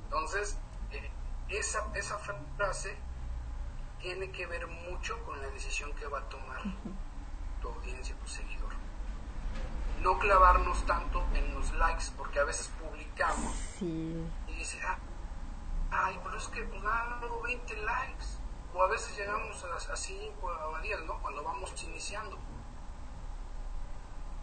Entonces, 0.03 0.57
eh, 0.91 1.09
esa, 1.49 1.89
esa 1.93 2.17
frase 2.17 2.97
tiene 3.99 4.31
que 4.31 4.45
ver 4.45 4.67
mucho 4.67 5.21
con 5.23 5.41
la 5.41 5.47
decisión 5.49 5.93
que 5.93 6.05
va 6.07 6.19
a 6.19 6.29
tomar 6.29 6.61
tu 7.61 7.69
audiencia, 7.69 8.15
tu 8.17 8.27
seguidor. 8.27 8.73
No 10.01 10.19
clavarnos 10.19 10.85
tanto 10.85 11.23
en 11.33 11.53
los 11.53 11.73
likes, 11.73 12.05
porque 12.17 12.39
a 12.39 12.43
veces 12.43 12.67
publicamos 12.79 13.55
sí. 13.79 14.27
y 14.47 14.53
dice, 14.53 14.79
ah, 14.85 14.97
ay, 15.91 16.19
pero 16.23 16.37
es 16.37 16.47
que 16.47 16.63
pues 16.63 16.83
nada, 16.83 17.17
no 17.21 17.41
20 17.41 17.77
likes. 17.77 18.25
O 18.73 18.83
a 18.83 18.87
veces 18.87 19.17
llegamos 19.17 19.63
a, 19.63 19.93
a 19.93 19.95
5 19.95 20.45
o 20.45 20.75
a 20.75 20.81
10, 20.81 21.05
¿no? 21.05 21.17
Cuando 21.21 21.43
vamos 21.43 21.71
iniciando. 21.83 22.37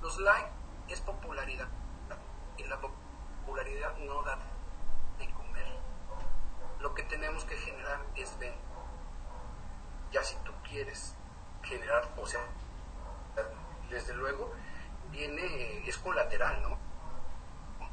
Los 0.01 0.19
likes 0.19 0.51
es 0.89 1.01
popularidad. 1.03 1.69
Y 2.57 2.65
la 2.65 2.81
popularidad 2.81 3.97
no 3.99 4.23
da 4.23 4.39
de 5.19 5.31
comer. 5.33 5.67
Lo 6.81 6.95
que 6.95 7.03
tenemos 7.05 7.45
que 7.45 7.57
generar 7.57 8.01
es 8.17 8.39
venta. 8.39 8.59
Ya 10.11 10.23
si 10.23 10.37
tú 10.45 10.53
quieres 10.69 11.17
generar, 11.63 12.13
o 12.17 12.27
sea, 12.27 12.41
desde 13.89 14.15
luego, 14.15 14.53
viene, 15.11 15.87
es 15.89 15.99
colateral, 15.99 16.63
¿no? 16.63 16.83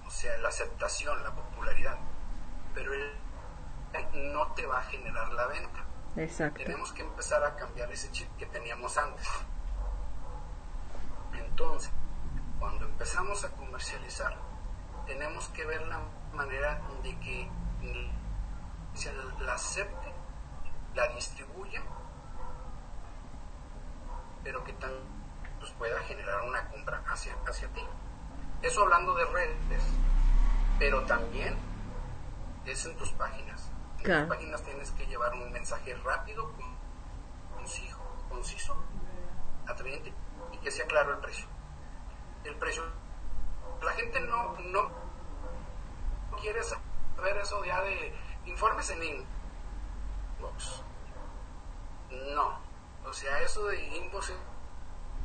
o 0.10 0.12
sea, 0.12 0.36
la 0.40 0.50
aceptación, 0.50 1.24
la 1.24 1.32
popularidad, 1.36 1.96
pero 2.74 2.92
él 2.96 3.14
no 4.34 4.52
te 4.54 4.66
va 4.66 4.80
a 4.80 4.84
generar 4.84 5.32
la 5.34 5.46
venta. 5.46 5.86
Exacto. 6.16 6.64
Tenemos 6.64 6.92
que 6.94 7.04
empezar 7.04 7.44
a 7.44 7.56
cambiar 7.56 7.92
ese 7.92 8.12
chip 8.12 8.28
que 8.36 8.48
teníamos 8.48 8.98
antes. 8.98 9.28
Entonces, 11.34 11.92
cuando 12.58 12.86
empezamos 12.86 13.44
a 13.44 13.52
comercializar, 13.52 14.36
tenemos 15.10 15.48
que 15.50 15.66
ver 15.66 15.82
la 15.88 16.00
manera 16.34 16.80
de 17.04 17.20
que 17.20 17.50
se 18.94 19.12
la 19.42 19.54
acepte, 19.54 20.14
la 20.94 21.08
distribuya, 21.10 21.82
pero 24.44 24.64
que 24.64 24.74
también 24.74 25.04
pues, 25.60 25.72
pueda 25.72 26.00
generar 26.04 26.42
una 26.44 26.68
compra 26.70 27.04
hacia, 27.08 27.36
hacia 27.48 27.68
ti. 27.70 27.82
Eso 28.62 28.84
hablando 28.84 29.16
de 29.16 29.26
redes, 29.26 29.84
pero 30.78 31.04
también 31.06 31.58
es 32.66 32.86
en 32.86 32.96
tus 32.98 33.10
páginas. 33.14 33.72
En 33.98 34.04
Claro. 34.04 34.20
las 34.28 34.30
páginas 34.38 34.64
tienes 34.64 34.92
que 34.92 35.06
llevar 35.08 35.34
un 35.34 35.52
mensaje 35.52 35.96
rápido, 36.06 36.52
con- 36.54 36.78
conciso, 37.56 37.98
conciso, 38.30 38.76
atrayente 39.68 40.14
y 40.54 40.58
que 40.60 40.72
sea 40.72 40.86
claro 40.86 41.14
el 41.14 41.18
precio. 41.20 41.48
El 42.44 42.56
precio. 42.56 42.84
La 43.82 43.92
gente 43.94 44.20
no, 44.22 44.54
no 44.60 44.92
quiere 46.42 46.62
saber 46.64 47.38
eso 47.42 47.64
ya 47.66 47.82
de 47.82 48.14
informes 48.46 48.90
en 48.90 49.04
inbox. 49.04 50.84
No. 52.36 52.60
O 53.06 53.14
sea, 53.14 53.40
eso 53.42 53.66
de 53.68 53.82
inbox 53.98 54.34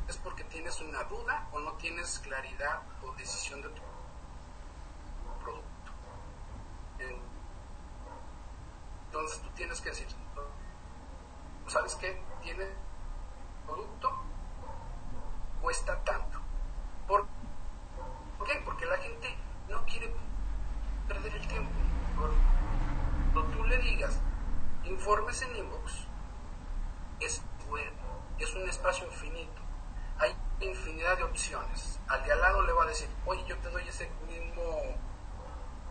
es- 0.07 0.17
porque 0.17 0.43
tienes 0.45 0.79
una 0.81 1.03
duda 1.03 1.47
o 1.51 1.59
no 1.59 1.73
tienes 1.73 2.19
claridad 2.19 2.81
o 3.03 3.11
decisión 3.15 3.61
de 3.61 3.69
tu 3.69 3.81
producto. 5.43 5.91
Entonces 9.07 9.41
tú 9.41 9.49
tienes 9.55 9.81
que 9.81 9.89
decir, 9.89 10.07
¿sabes 11.67 11.95
qué? 11.95 12.21
Tiene 12.43 12.67
producto, 13.65 14.11
cuesta 15.61 16.03
tanto. 16.03 16.39
¿Por, 17.07 17.25
¿Por 17.25 17.34
qué? 18.45 18.61
Porque 18.63 18.85
la 18.85 18.97
gente 18.97 19.35
no 19.69 19.83
quiere 19.85 20.13
perder 21.07 21.35
el 21.35 21.47
tiempo. 21.47 21.71
Cuando 23.33 23.51
tú 23.51 23.63
le 23.65 23.77
digas, 23.79 24.19
informes 24.85 25.41
en 25.41 25.55
inbox, 25.57 26.07
es 27.19 27.43
web, 27.67 27.91
es 28.39 28.53
un 28.55 28.69
espacio 28.69 29.05
infinito. 29.07 29.61
Hay 30.19 30.35
infinidad 30.61 31.17
de 31.17 31.23
opciones. 31.23 31.99
Al 32.07 32.23
de 32.23 32.31
al 32.31 32.39
lado 32.39 32.61
le 32.61 32.71
va 32.71 32.83
a 32.83 32.87
decir, 32.87 33.09
oye, 33.25 33.43
yo 33.45 33.57
te 33.57 33.69
doy 33.69 33.83
ese 33.87 34.09
mismo 34.27 34.63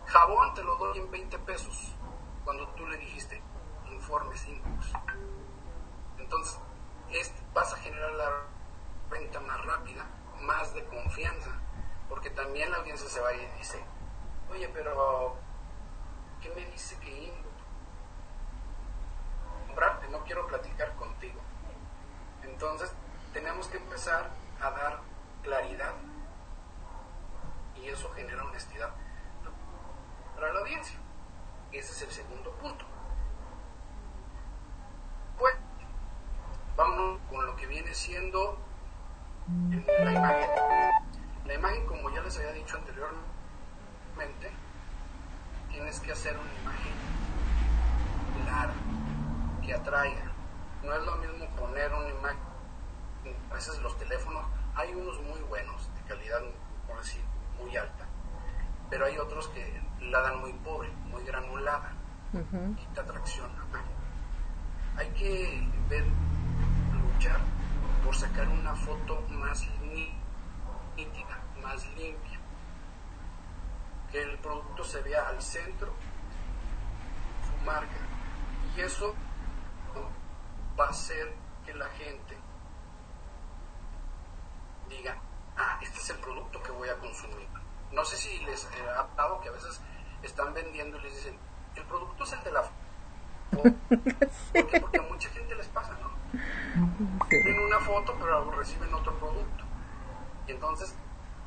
jabón, 0.07 0.53
te 0.55 0.63
lo 0.63 0.75
doy 0.77 0.97
en 0.97 1.11
20 1.11 1.37
pesos. 1.39 1.93
Cuando 2.43 2.67
tú 2.69 2.87
le 2.87 2.97
dijiste, 2.97 3.41
informes 3.91 4.47
inbox. 4.47 4.93
Entonces, 6.17 6.59
es- 7.11 7.33
vas 7.53 7.71
a 7.73 7.77
generar 7.77 8.11
la 8.13 8.31
venta 9.09 9.39
más 9.41 9.63
rápida, 9.65 10.05
más 10.41 10.73
de 10.73 10.83
confianza. 10.85 11.51
Porque 12.09 12.29
también 12.29 12.71
la 12.71 12.77
audiencia 12.77 13.09
se 13.09 13.19
va 13.19 13.33
y 13.33 13.45
dice, 13.57 13.83
oye, 14.51 14.69
pero, 14.73 15.35
¿qué 16.41 16.49
me 16.49 16.65
dice 16.71 16.97
que 16.99 17.25
inbox? 17.25 17.45
comprarte, 19.75 20.07
no 20.07 20.23
quiero 20.23 20.47
platicar 20.47 20.95
contigo. 20.95 21.41
Entonces, 22.43 22.93
tenemos 23.33 23.67
que 23.67 23.75
empezar 23.75 24.29
a 24.61 24.71
dar 24.71 25.01
claridad 25.43 25.93
y 27.75 27.89
eso 27.89 28.09
genera 28.13 28.45
honestidad 28.45 28.91
para 30.33 30.53
la 30.53 30.61
audiencia. 30.61 30.97
Ese 31.73 31.91
es 31.91 32.01
el 32.03 32.11
segundo 32.11 32.51
punto. 32.53 32.85
Pues, 35.37 35.55
vámonos 36.77 37.19
con 37.29 37.45
lo 37.45 37.55
que 37.57 37.67
viene 37.67 37.93
siendo 37.93 38.57
la 39.99 40.11
imagen. 40.13 40.84
La 41.45 41.53
imagen, 41.53 41.85
como 41.85 42.09
ya 42.09 42.21
les 42.21 42.37
había 42.37 42.53
dicho 42.53 42.77
anteriormente, 42.77 44.51
tienes 45.71 45.99
que 45.99 46.11
hacer 46.11 46.37
una 46.37 46.53
imagen 46.53 46.93
clara, 48.43 48.73
que 49.63 49.73
atraiga. 49.73 50.31
No 50.83 50.93
es 50.93 51.03
lo 51.05 51.15
mismo 51.17 51.47
poner 51.55 51.91
una 51.93 52.09
imagen, 52.09 52.39
a 53.49 53.53
veces 53.53 53.79
los 53.81 53.97
teléfonos, 53.97 54.45
hay 54.75 54.93
unos 54.93 55.21
muy 55.23 55.39
buenos, 55.41 55.89
de 55.95 56.01
calidad, 56.07 56.41
por 56.87 56.97
decir, 56.97 57.23
muy 57.59 57.75
alta, 57.77 58.05
pero 58.89 59.05
hay 59.05 59.17
otros 59.17 59.47
que 59.49 59.81
la 60.01 60.21
dan 60.21 60.39
muy 60.41 60.53
pobre, 60.53 60.89
muy 61.05 61.23
granulada, 61.23 61.93
quita 62.77 63.01
atracción 63.01 63.49
a 63.51 63.65
imagen. 63.65 63.95
Hay 64.97 65.09
que 65.11 65.69
ver, 65.89 66.05
luchar 67.13 67.39
por 68.03 68.15
sacar 68.15 68.47
una 68.49 68.75
foto 68.75 69.21
más 69.29 69.63
ní- 69.81 70.13
nítida, 70.95 71.43
más 71.61 71.85
limpia, 71.95 72.39
que 74.11 74.21
el 74.21 74.37
producto 74.39 74.83
se 74.83 75.01
vea 75.01 75.27
al 75.27 75.41
centro, 75.41 75.93
su 77.45 77.65
marca, 77.65 77.97
y 78.75 78.81
eso 78.81 79.15
va 80.79 80.87
a 80.87 80.89
hacer 80.89 81.33
que 81.65 81.73
la 81.73 81.87
gente 81.89 82.37
diga, 84.89 85.17
ah, 85.57 85.79
este 85.81 85.97
es 85.99 86.09
el 86.09 86.17
producto 86.17 86.61
que 86.61 86.71
voy 86.71 86.89
a 86.89 86.95
consumir. 86.97 87.47
No 87.91 88.03
sé 88.03 88.17
si 88.17 88.37
les 88.39 88.65
eh, 88.65 88.67
ha 88.89 89.07
dado 89.15 89.39
que 89.41 89.49
a 89.49 89.51
veces 89.51 89.81
están 90.21 90.53
vendiendo 90.53 90.97
y 90.97 91.01
les 91.03 91.15
dicen, 91.15 91.37
el 91.75 91.83
producto 91.83 92.23
es 92.23 92.33
el 92.33 92.43
de 92.43 92.51
la 92.51 92.63
foto. 92.63 93.71
¿Por 94.53 94.67
qué? 94.67 94.81
Porque 94.81 94.99
a 94.99 95.03
mucha 95.03 95.29
gente 95.29 95.55
les 95.55 95.67
pasa, 95.67 95.97
¿no? 96.01 96.11
Tienen 97.29 97.59
una 97.59 97.79
foto, 97.79 98.15
pero 98.19 98.51
reciben 98.51 98.93
otro 98.93 99.13
producto. 99.17 99.64
Y 100.47 100.51
entonces, 100.51 100.95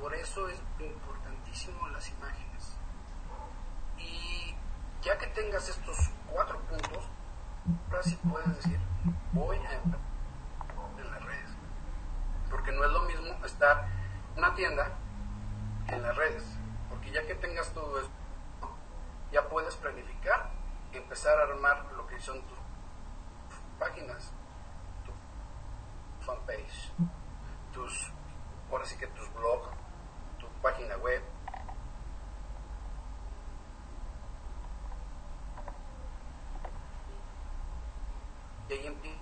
por 0.01 0.15
eso 0.15 0.49
es 0.49 0.61
importantísimo 0.79 1.89
las 1.89 2.09
imágenes. 2.11 2.77
Y 3.99 4.55
ya 5.03 5.17
que 5.19 5.27
tengas 5.29 5.69
estos 5.69 6.11
cuatro 6.31 6.59
puntos, 6.63 7.05
ahora 7.91 8.03
sí 8.03 8.19
puedes 8.29 8.57
decir, 8.57 8.79
voy 9.33 9.57
a 9.59 9.73
en 9.73 11.11
las 11.11 11.25
redes. 11.25 11.51
Porque 12.51 12.73
no 12.73 12.85
es 12.85 12.93
lo 12.93 13.03
mismo 13.03 13.45
estar 13.45 13.89
en 14.33 14.39
una 14.39 14.55
tienda 14.55 14.89
en 15.89 16.03
las 16.03 16.17
redes. 16.17 16.45
Porque 16.89 17.11
ya 17.11 17.27
que 17.27 17.35
tengas 17.35 17.73
todo 17.73 18.01
esto, 18.01 18.13
ya 19.33 19.49
puedes 19.49 19.77
planificar, 19.77 20.51
empezar 20.93 21.39
a 21.39 21.43
armar 21.45 21.85
lo 21.97 22.07
que 22.07 22.21
son 22.21 22.41
tus 22.43 22.59
páginas, 23.79 24.33
tu 25.05 26.25
fanpage, 26.25 26.93
tus, 27.73 28.13
ahora 28.71 28.85
sí 28.87 28.97
que 28.97 29.07
tus 29.09 29.33
blogs, 29.35 29.69
tu 30.39 30.47
página 30.63 30.97
web, 30.99 31.23
y 38.69 38.73
ahí 38.73 38.87
empie- 38.87 39.19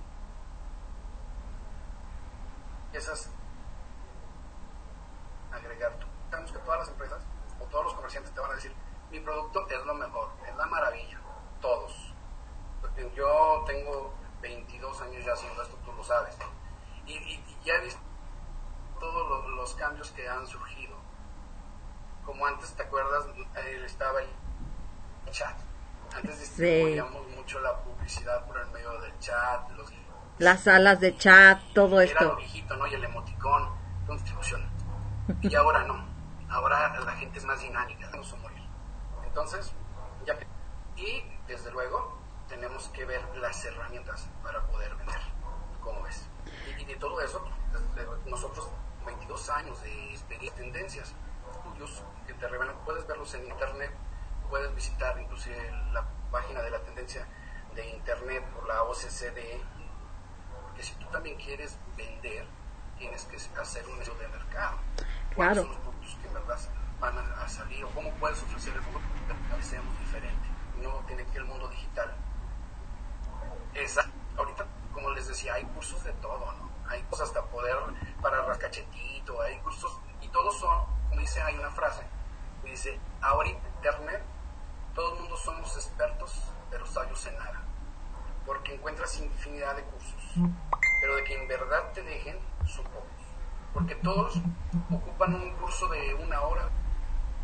empiezas 2.86 3.30
a 5.52 5.56
agregar 5.56 5.92
tú. 5.98 6.06
Sabemos 6.30 6.52
que 6.52 6.58
todas 6.58 6.80
las 6.80 6.88
empresas 6.88 7.22
o 7.60 7.64
todos 7.66 7.84
los 7.84 7.94
comerciantes 7.94 8.32
te 8.34 8.40
van 8.40 8.50
a 8.50 8.54
decir, 8.54 8.74
mi 9.10 9.20
producto 9.20 9.66
es 9.68 9.84
lo 9.86 9.94
mejor, 9.94 10.30
es 10.48 10.56
la 10.56 10.66
maravilla, 10.66 11.20
todos. 11.60 12.12
Yo 13.14 13.62
tengo 13.66 14.14
22 14.40 15.00
años 15.02 15.24
ya 15.24 15.32
haciendo 15.32 15.62
esto, 15.62 15.76
tú 15.84 15.92
lo 15.92 16.02
sabes. 16.04 16.36
Y- 17.06 17.12
y 17.14 17.58
ya 17.64 17.74
he 17.74 17.80
visto 17.82 18.00
todos 18.98 19.28
los, 19.28 19.56
los 19.56 19.74
cambios 19.74 20.10
que 20.12 20.28
han 20.28 20.46
surgido. 20.46 20.96
Como 22.24 22.46
antes, 22.46 22.72
¿te 22.74 22.82
acuerdas? 22.82 23.24
Eh, 23.56 23.82
estaba 23.84 24.20
el 24.20 24.28
chat. 25.30 25.56
Antes 26.14 26.38
distribuíamos 26.40 27.28
mucho 27.36 27.60
la 27.60 27.76
publicidad 27.82 28.44
por 28.46 28.58
el 28.58 28.66
medio 28.70 28.98
del 29.00 29.18
chat, 29.18 29.68
los 29.72 29.92
Las 30.38 30.62
salas 30.64 31.00
de 31.00 31.16
chat, 31.16 31.60
todo 31.74 32.00
era 32.00 32.20
lo 32.20 32.28
esto. 32.28 32.36
viejito, 32.36 32.76
¿no? 32.76 32.86
Y 32.86 32.94
el 32.94 33.04
emoticón, 33.04 33.68
con 34.06 34.16
distribución. 34.16 34.68
Y 35.42 35.54
ahora 35.54 35.84
no. 35.84 36.06
Ahora 36.48 36.98
la 37.00 37.12
gente 37.12 37.38
es 37.38 37.44
más 37.44 37.60
dinámica, 37.60 38.08
vamos 38.10 38.32
a 38.32 38.36
morir. 38.36 38.62
Entonces, 39.24 39.72
ya 40.24 40.38
que... 40.38 40.46
Y, 40.96 41.22
desde 41.46 41.70
luego, 41.72 42.16
tenemos 42.48 42.88
que 42.88 43.04
ver 43.04 43.22
las 43.36 43.64
herramientas 43.64 44.28
para 44.42 44.62
poder 44.68 44.94
vender. 44.94 45.20
¿Cómo 45.82 46.02
ves? 46.02 46.28
Y, 46.78 46.82
y 46.82 46.84
de 46.86 46.94
todo 46.96 47.20
eso, 47.20 47.44
desde 47.94 48.08
nosotros, 48.30 48.70
22 49.06 49.50
años 49.50 49.80
de 49.82 50.10
experiencia, 50.10 50.54
tendencias, 50.62 51.14
estudios 51.52 52.02
que 52.26 52.34
te 52.34 52.48
revelan, 52.48 52.76
puedes 52.84 53.06
verlos 53.06 53.32
en 53.34 53.46
internet, 53.46 53.92
puedes 54.50 54.74
visitar 54.74 55.18
inclusive 55.20 55.56
la 55.92 56.04
página 56.30 56.60
de 56.62 56.70
la 56.70 56.80
tendencia 56.80 57.26
de 57.74 57.86
internet 57.90 58.44
por 58.54 58.66
la 58.66 58.82
OCCDE, 58.84 59.62
porque 60.62 60.82
si 60.82 60.94
tú 60.94 61.06
también 61.06 61.36
quieres 61.36 61.78
vender, 61.96 62.46
tienes 62.98 63.24
que 63.24 63.36
hacer 63.60 63.86
un 63.86 64.00
estudio 64.00 64.20
de 64.22 64.28
mercado. 64.28 64.78
¿Cuáles 65.34 65.54
Claro. 65.54 65.62
son 65.62 65.68
los 65.72 65.78
productos 65.78 66.16
que 66.22 66.28
en 66.28 66.34
verdad 66.34 66.58
van 67.00 67.18
a, 67.18 67.42
a 67.42 67.48
salir 67.48 67.84
o 67.84 67.90
cómo 67.90 68.10
puedes 68.14 68.42
ofrecer 68.42 68.74
el 68.74 68.80
producto 68.80 69.34
que 69.56 69.62
seamos 69.62 69.98
diferente? 70.00 70.48
No 70.82 70.90
tiene 71.06 71.24
que 71.24 71.30
ir 71.32 71.36
el 71.38 71.44
mundo 71.44 71.68
digital. 71.68 72.14
Esa, 73.74 74.06
ahorita, 74.38 74.66
como 74.92 75.10
les 75.10 75.28
decía, 75.28 75.54
hay 75.54 75.64
cursos 75.64 76.02
de 76.04 76.12
todo, 76.14 76.50
¿no? 76.52 76.70
Hay 76.88 77.02
cosas 77.04 77.28
hasta 77.28 77.42
poder 77.46 77.76
para 78.22 78.42
rascachetito, 78.42 79.40
hay 79.42 79.58
cursos, 79.58 79.98
y 80.20 80.28
todos 80.28 80.58
son, 80.58 80.86
como 81.08 81.20
dice, 81.20 81.40
hay 81.42 81.56
una 81.56 81.70
frase, 81.70 82.02
que 82.62 82.70
dice, 82.70 83.00
ahorita 83.20 83.66
internet, 83.76 84.22
todo 84.94 85.14
el 85.14 85.20
mundo 85.20 85.36
somos 85.36 85.76
expertos, 85.76 86.52
pero 86.70 86.86
sabios 86.86 87.24
en 87.26 87.36
nada. 87.38 87.62
Porque 88.44 88.74
encuentras 88.74 89.18
infinidad 89.18 89.76
de 89.76 89.82
cursos, 89.84 90.34
pero 91.00 91.16
de 91.16 91.24
que 91.24 91.34
en 91.34 91.48
verdad 91.48 91.92
te 91.92 92.02
dejen, 92.02 92.38
son 92.66 92.84
pocos. 92.84 93.06
Porque 93.74 93.94
todos 93.96 94.40
ocupan 94.90 95.34
un 95.34 95.52
curso 95.56 95.88
de 95.88 96.14
una 96.14 96.40
hora, 96.42 96.68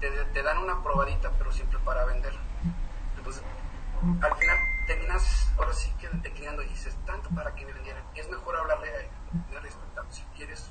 te, 0.01 0.11
te 0.11 0.43
dan 0.43 0.59
una 0.59 0.83
probadita, 0.83 1.31
pero 1.39 1.53
siempre 1.53 1.79
para 1.81 2.05
vender. 2.05 2.33
Entonces, 3.17 3.43
al 4.21 4.37
final 4.37 4.59
terminas 4.87 5.53
ahora 5.59 5.73
sí 5.73 5.93
que 5.99 6.09
declinando 6.09 6.63
y 6.63 6.69
dices, 6.69 6.97
tanto 7.05 7.29
para 7.31 7.55
que 7.55 7.67
me 7.67 7.73
vendieran, 7.73 8.03
es 8.15 8.29
mejor 8.29 8.57
hablarle 8.57 8.89
a 8.89 8.93
respetar 8.93 9.22
si 10.11 10.23
quieres, 10.37 10.71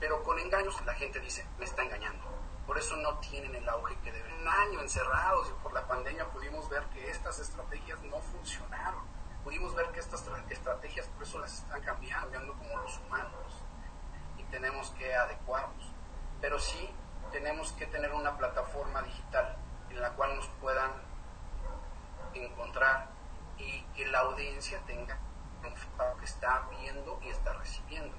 pero 0.00 0.22
con 0.22 0.38
engaños 0.38 0.80
la 0.86 0.94
gente 0.94 1.20
dice, 1.20 1.46
me 1.58 1.64
está 1.64 1.82
engañando. 1.82 2.24
Por 2.66 2.78
eso 2.78 2.96
no 2.96 3.18
tienen 3.18 3.54
el 3.54 3.68
auge 3.68 3.96
que 4.04 4.12
deben. 4.12 4.32
Un 4.40 4.48
año 4.48 4.80
encerrados 4.80 5.48
y 5.48 5.62
por 5.62 5.72
la 5.72 5.86
pandemia 5.86 6.26
pudimos 6.30 6.68
ver 6.68 6.84
que 6.86 7.10
estas 7.10 7.38
estrategias 7.38 8.00
no 8.02 8.18
funcionaron. 8.20 9.02
Pudimos 9.42 9.74
ver 9.74 9.86
que 9.92 10.00
estas 10.00 10.26
tra- 10.28 10.44
estrategias 10.50 11.06
por 11.08 11.22
eso 11.22 11.38
las 11.38 11.54
están 11.54 11.80
cambiando 11.82 12.52
como 12.54 12.76
los 12.78 12.98
humanos. 12.98 13.62
Y 14.36 14.44
tenemos 14.44 14.90
que 14.92 15.14
adecuarnos. 15.14 15.92
Pero 16.40 16.58
sí 16.58 16.90
tenemos 17.32 17.72
que 17.72 17.86
tener 17.86 18.12
una 18.12 18.36
plataforma 18.36 19.02
digital 19.02 19.56
en 19.90 20.00
la 20.00 20.10
cual 20.12 20.36
nos 20.36 20.46
puedan 20.60 20.90
encontrar 22.34 23.08
y 23.56 23.82
que 23.96 24.06
la 24.06 24.20
audiencia 24.20 24.78
tenga 24.86 25.18
enfocado 25.62 26.16
que 26.18 26.24
está 26.24 26.68
viendo 26.78 27.18
y 27.22 27.28
está 27.28 27.52
recibiendo. 27.54 28.14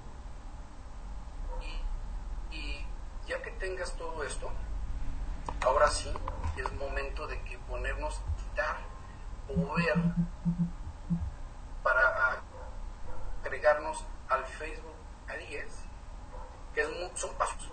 Y, 2.50 2.54
y 2.56 2.86
ya 3.26 3.40
que 3.42 3.50
tengas 3.52 3.92
todo 3.96 4.22
esto, 4.24 4.50
ahora 5.64 5.88
sí 5.88 6.12
es 6.56 6.72
momento 6.74 7.26
de 7.26 7.40
que 7.42 7.58
ponernos 7.58 8.18
a 8.20 8.36
quitar 8.36 8.76
o 9.48 9.74
ver 9.74 9.96
para 11.82 12.42
agregarnos 13.44 14.04
al 14.28 14.44
Facebook 14.44 14.94
ADS, 15.28 15.84
que 16.74 16.82
es 16.82 16.88
mu- 16.90 17.16
son 17.16 17.34
pasos. 17.36 17.70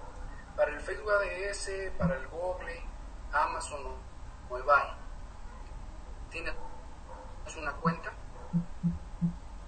Para 0.55 0.71
el 0.71 0.79
Facebook 0.79 1.11
ADS, 1.11 1.69
para 1.97 2.15
el 2.15 2.27
Google, 2.29 2.83
Amazon 3.31 3.81
o 4.49 4.57
eBay, 4.57 4.87
tienes 6.31 6.53
una 7.57 7.71
cuenta, 7.73 8.11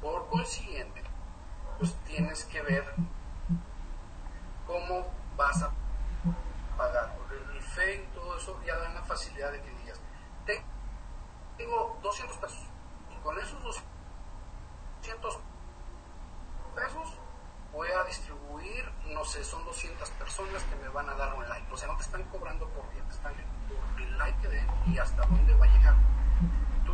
por 0.02 0.28
consiguiente, 0.30 1.04
pues 1.78 1.94
tienes 2.20 2.44
que 2.46 2.62
ver 2.62 2.84
cómo 4.68 5.08
vas 5.38 5.64
a 5.64 5.72
pagar. 6.78 7.16
El, 7.32 7.56
el 7.56 7.62
Facebook, 7.64 8.14
todo 8.14 8.38
eso 8.38 8.60
ya 8.66 8.76
da 8.78 8.90
la 8.90 9.04
facilidad 9.04 9.54
de 9.54 9.62
que 9.62 9.70
digas, 9.70 10.02
"Te- 10.46 10.62
tengo 11.58 11.98
200 12.04 12.36
pesos 12.38 12.60
y 13.10 13.16
con 13.24 13.40
esos 13.40 13.64
200 13.64 15.40
pesos 16.76 17.14
voy 17.72 17.88
a 17.90 18.04
distribuir, 18.04 18.92
no 19.14 19.24
sé, 19.24 19.42
son 19.46 19.64
200 19.64 20.10
personas 20.12 20.62
que 20.64 20.76
me 20.76 20.90
van 20.90 21.08
a 21.10 21.14
dar 21.16 21.34
un 21.36 21.48
like. 21.48 21.72
O 21.72 21.78
sea, 21.78 21.88
no 21.88 21.96
te 21.96 22.04
están 22.04 22.24
cobrando 22.24 22.68
por 22.70 22.92
día, 22.92 23.04
te 23.04 23.12
están 23.14 23.34
por 23.34 24.02
el 24.02 24.18
like 24.18 24.46
que 24.46 24.68
y 24.92 24.98
hasta 24.98 25.22
dónde 25.26 25.54
va 25.56 25.66
a 25.66 25.70
llegar. 25.70 25.96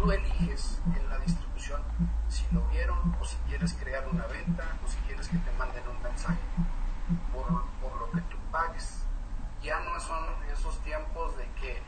Tú 0.05 0.11
eliges 0.11 0.79
en 0.95 1.09
la 1.09 1.17
distribución 1.17 1.81
si 2.29 2.45
lo 2.51 2.61
vieron 2.67 3.17
o 3.19 3.25
si 3.25 3.37
quieres 3.47 3.73
crear 3.73 4.07
una 4.07 4.27
venta 4.27 4.63
o 4.85 4.87
si 4.87 4.97
quieres 4.97 5.27
que 5.27 5.39
te 5.39 5.51
manden 5.53 5.81
un 5.87 5.99
mensaje 6.03 6.37
por, 7.33 7.47
por 7.81 7.99
lo 7.99 8.11
que 8.11 8.21
tú 8.21 8.37
pagues. 8.51 9.03
Ya 9.63 9.79
no 9.79 9.99
son 9.99 10.23
esos 10.53 10.77
tiempos 10.81 11.35
de 11.37 11.49
que 11.59 11.81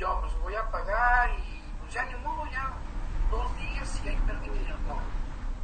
yo 0.00 0.20
pues 0.20 0.36
voy 0.40 0.56
a 0.56 0.68
pagar 0.68 1.30
y 1.38 1.62
pues 1.78 1.94
ya 1.94 2.04
ni 2.06 2.16
modo, 2.24 2.44
ya 2.50 2.72
dos 3.30 3.56
días 3.56 4.00
y 4.04 4.08
ahí 4.08 4.20
perdí 4.26 4.48
mi 4.48 4.58
dinero. 4.58 4.78
No, 4.88 4.98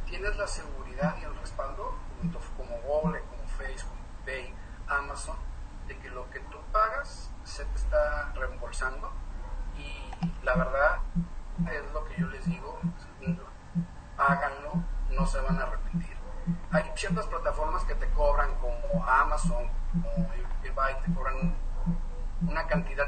tienes 0.05 0.33
la 0.37 0.47
seguridad 0.47 1.17
y 1.19 1.25
el 1.25 1.35
respaldo, 1.39 1.95
tanto 2.21 2.39
como 2.55 2.73
Google, 2.87 3.21
como 3.23 3.45
Facebook, 3.57 3.89
como 3.89 4.25
Pay, 4.25 4.55
Amazon, 4.87 5.35
de 5.89 5.97
que 5.97 6.09
lo 6.09 6.29
que 6.29 6.39
tú 6.39 6.57
pagas 6.71 7.29
se 7.43 7.65
te 7.65 7.75
está 7.75 8.31
reembolsando 8.33 9.11
y 9.77 10.45
la 10.45 10.55
verdad 10.55 10.99
es 11.67 11.91
lo 11.93 12.05
que 12.05 12.15
yo 12.19 12.27
les 12.27 12.45
digo, 12.45 12.79
háganlo, 14.17 14.73
no 15.09 15.25
se 15.25 15.39
van 15.41 15.59
a 15.59 15.63
arrepentir. 15.63 16.15
Hay 16.71 16.91
ciertas 16.95 17.25
plataformas 17.27 17.83
que 17.85 17.95
te 17.95 18.09
cobran 18.11 18.55
como 18.55 19.05
Amazon, 19.05 19.67
como 19.93 20.27
eBay, 20.63 20.95
te 21.05 21.13
cobran 21.13 21.55
una 22.47 22.65
cantidad 22.67 23.07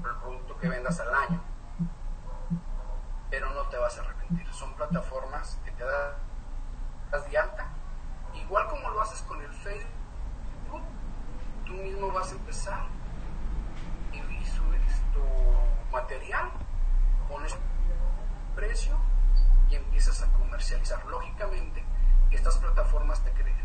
por 0.00 0.10
el 0.10 0.16
producto 0.18 0.58
que 0.58 0.68
vendas 0.68 0.98
al 1.00 1.14
año, 1.14 1.40
pero 3.30 3.50
no 3.50 3.62
te 3.68 3.76
vas 3.78 3.96
a 3.98 4.02
arrepentir. 4.02 4.46
Son 4.52 4.74
plataformas 4.74 5.58
que 5.64 5.70
te 5.72 5.84
da- 5.84 6.18
das 7.10 7.30
de 7.30 7.38
alta, 7.38 7.66
igual 8.34 8.66
como 8.68 8.90
lo 8.90 9.00
haces 9.00 9.22
con 9.22 9.40
el 9.40 9.52
Facebook, 9.52 9.90
tú 11.64 11.72
mismo 11.72 12.12
vas 12.12 12.30
a 12.30 12.34
empezar 12.34 12.82
y, 14.12 14.18
y 14.18 14.44
subes 14.44 15.02
tu 15.12 15.22
material, 16.04 16.50
pones 17.28 17.56
precio 18.56 18.96
y 19.70 19.76
empiezas 19.76 20.22
a 20.22 20.32
comercializar. 20.32 21.04
Lógicamente, 21.06 21.84
estas 22.30 22.56
plataformas 22.58 23.22
te 23.22 23.30
creen, 23.32 23.56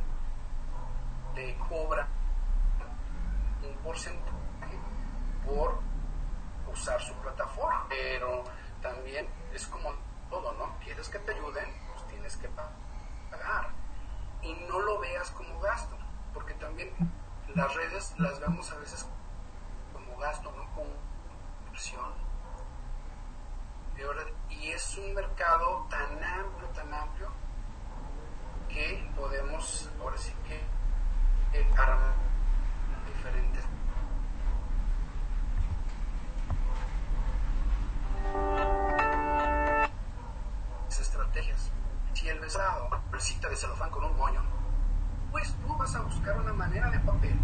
te 1.35 1.57
cobran 1.67 2.07
un 3.67 3.75
porcentaje 3.83 4.77
por 5.45 5.79
usar 6.71 7.01
su 7.01 7.13
plataforma, 7.15 7.85
pero 7.89 8.43
también 8.81 9.27
es 9.53 9.65
como 9.67 9.91
todo, 10.29 10.53
¿no? 10.53 10.75
Quieres 10.83 11.09
que 11.09 11.19
te 11.19 11.33
ayuden, 11.33 11.67
pues 11.91 12.07
tienes 12.07 12.37
que 12.37 12.47
pa- 12.49 12.71
pagar 13.31 13.69
y 14.43 14.53
no 14.69 14.79
lo 14.79 14.99
veas 14.99 15.31
como 15.31 15.59
gasto, 15.59 15.97
porque 16.33 16.53
también 16.53 16.89
las 17.55 17.73
redes 17.75 18.13
las 18.19 18.39
vemos 18.39 18.71
a 18.71 18.75
veces 18.77 19.07
como 19.91 20.15
gasto, 20.17 20.51
no 20.55 20.63
como 20.75 20.89
y 24.49 24.71
es 24.71 24.97
un 24.97 25.13
mercado 25.13 25.87
tan 25.89 26.21
amplio, 26.21 26.67
tan 26.73 26.93
amplio, 26.93 27.29
que 28.67 29.09
podemos, 29.15 29.89
ahora 30.01 30.17
sí 30.17 30.33
que, 30.45 30.57
eh, 31.57 31.71
armar 31.77 32.13
diferentes 33.07 33.65
estrategias. 40.89 41.71
Si 42.13 42.27
el 42.27 42.39
besado, 42.41 42.89
bolsita 43.09 43.47
de 43.47 43.55
celofán 43.55 43.89
con 43.89 44.03
un 44.03 44.17
moño, 44.17 44.43
pues 45.31 45.55
tú 45.61 45.77
vas 45.77 45.95
a 45.95 46.01
buscar 46.01 46.37
una 46.37 46.51
manera 46.51 46.89
de 46.89 46.99
papel, 46.99 47.39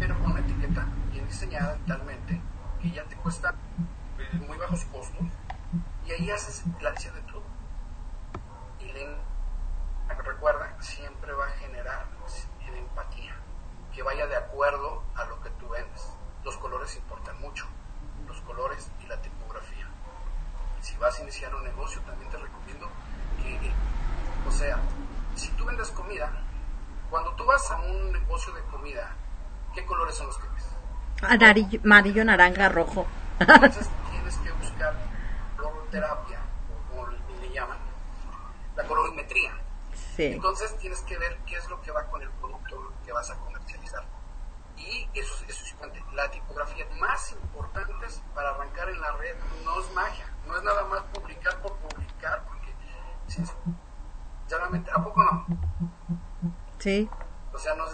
pero 0.00 0.18
con 0.18 0.32
una 0.32 0.40
etiqueta 0.40 0.84
bien 1.12 1.24
diseñada 1.26 1.74
digitalmente, 1.74 2.40
que 2.82 2.90
ya 2.90 3.04
te 3.04 3.14
cuesta 3.16 3.54
eh, 4.18 4.36
muy 4.38 4.58
bajos 4.58 4.84
costos, 4.86 5.26
y 6.08 6.12
ahí 6.12 6.30
haces 6.30 6.64
la 6.80 6.90
lista 6.90 7.12
de 7.12 7.20
todo. 7.22 7.42
Y 8.80 8.84
le, 8.92 9.16
recuerda, 10.24 10.80
siempre 10.80 11.32
va 11.32 11.46
a 11.46 11.50
generar 11.50 12.06
en 12.66 12.76
empatía, 12.76 13.36
que 13.94 14.02
vaya 14.02 14.26
de 14.26 14.36
acuerdo 14.36 15.02
a 15.14 15.24
lo 15.26 15.40
que 15.42 15.50
tú 15.50 15.68
vendes. 15.68 16.12
Los 16.44 16.56
colores 16.56 16.96
importan 16.96 17.38
mucho, 17.40 17.66
los 18.26 18.40
colores 18.42 18.90
y 19.02 19.06
la 19.06 19.20
tipografía. 19.20 19.86
Si 20.80 20.96
vas 20.96 21.18
a 21.18 21.22
iniciar 21.22 21.54
un 21.54 21.64
negocio, 21.64 22.00
también 22.02 22.30
te 22.30 22.38
recomiendo 22.38 22.88
que, 23.42 23.72
o 24.46 24.50
sea, 24.50 24.78
si 25.34 25.50
tú 25.52 25.64
vendes 25.66 25.90
comida, 25.90 26.30
cuando 27.10 27.34
tú 27.34 27.44
vas 27.44 27.70
a 27.70 27.80
un 27.80 28.12
negocio 28.12 28.52
de 28.54 28.62
comida, 28.64 29.14
¿qué 29.74 29.84
colores 29.84 30.14
son 30.14 30.28
los 30.28 30.38
que 30.38 30.48
ves? 30.48 30.64
Amarillo, 31.28 31.80
amarillo, 31.84 32.24
naranja, 32.24 32.68
rojo. 32.70 33.06
Entonces 33.38 33.88
tienes 34.10 34.36
que 34.38 34.50
buscar 34.52 34.94
coloroterapia, 35.56 36.38
o 36.72 36.90
como 36.90 37.06
le 37.06 37.50
llaman, 37.52 37.78
la 38.74 38.84
colorimetría. 38.84 39.52
Sí. 40.16 40.24
Entonces 40.24 40.76
tienes 40.78 41.00
que 41.02 41.18
ver 41.18 41.38
qué 41.46 41.56
es 41.56 41.68
lo 41.68 41.80
que 41.82 41.90
va 41.90 42.04
con 42.04 42.22
el 42.22 42.30
producto 42.30 42.92
que 43.04 43.12
vas 43.12 43.30
a 43.30 43.36
comercializar. 43.36 44.04
Y 44.76 45.08
eso, 45.14 45.44
eso 45.46 45.64
es 45.64 45.70
importante. 45.72 46.02
La 46.14 46.30
tipografía 46.30 46.86
más 46.98 47.32
importante 47.32 47.92
para 48.34 48.56
en 48.64 49.00
la 49.00 49.12
red 49.12 49.36
no 49.64 49.80
es 49.80 49.92
magia, 49.92 50.26
no 50.46 50.56
es 50.56 50.62
nada 50.62 50.84
más 50.84 51.00
publicar 51.12 51.60
por 51.60 51.76
publicar, 51.76 52.42
porque 52.46 52.74
sinceramente, 53.26 54.90
¿a 54.90 55.04
poco 55.04 55.22
no? 55.22 55.46
Sí. 56.78 57.08
O 57.52 57.58
sea, 57.58 57.74
no, 57.74 57.84
es 57.86 57.92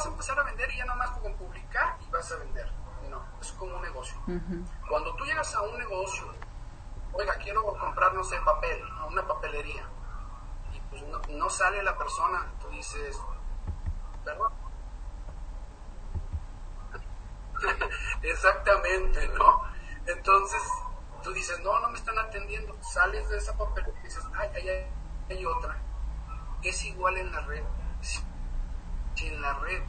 vas 0.00 0.06
a 0.06 0.10
empezar 0.10 0.40
a 0.40 0.42
vender 0.44 0.72
y 0.72 0.78
ya 0.78 0.86
nada 0.86 0.98
más 0.98 1.10
con 1.18 1.34
publicar 1.34 1.98
y 2.00 2.10
vas 2.10 2.32
a 2.32 2.36
vender. 2.36 2.72
No, 3.10 3.22
es 3.38 3.52
como 3.52 3.76
un 3.76 3.82
negocio. 3.82 4.16
Cuando 4.88 5.14
tú 5.16 5.24
llegas 5.24 5.54
a 5.54 5.60
un 5.60 5.76
negocio, 5.76 6.32
oiga, 7.12 7.34
quiero 7.34 7.62
comprar, 7.62 8.14
no 8.14 8.24
sé, 8.24 8.38
papel, 8.42 8.80
a 8.98 9.04
una 9.04 9.26
papelería, 9.26 9.84
y 10.72 10.80
pues 10.88 11.02
no, 11.02 11.20
no 11.28 11.50
sale 11.50 11.82
la 11.82 11.98
persona, 11.98 12.50
tú 12.60 12.68
dices, 12.68 13.20
perdón. 14.24 14.52
Exactamente, 18.22 19.28
¿no? 19.28 19.62
Entonces, 20.06 20.62
tú 21.22 21.30
dices, 21.34 21.60
no, 21.60 21.78
no 21.80 21.90
me 21.90 21.98
están 21.98 22.18
atendiendo, 22.18 22.74
sales 22.82 23.28
de 23.28 23.36
esa 23.36 23.54
papelería 23.58 24.00
y 24.00 24.04
dices, 24.04 24.24
ay, 24.34 24.48
ay, 24.54 24.68
ay, 24.68 24.86
hay 25.28 25.44
otra. 25.44 25.76
Es 26.62 26.84
igual 26.86 27.18
en 27.18 27.32
la 27.32 27.40
red. 27.40 27.64
Si 28.00 28.22
en 29.28 29.42
la 29.42 29.54
red 29.54 29.82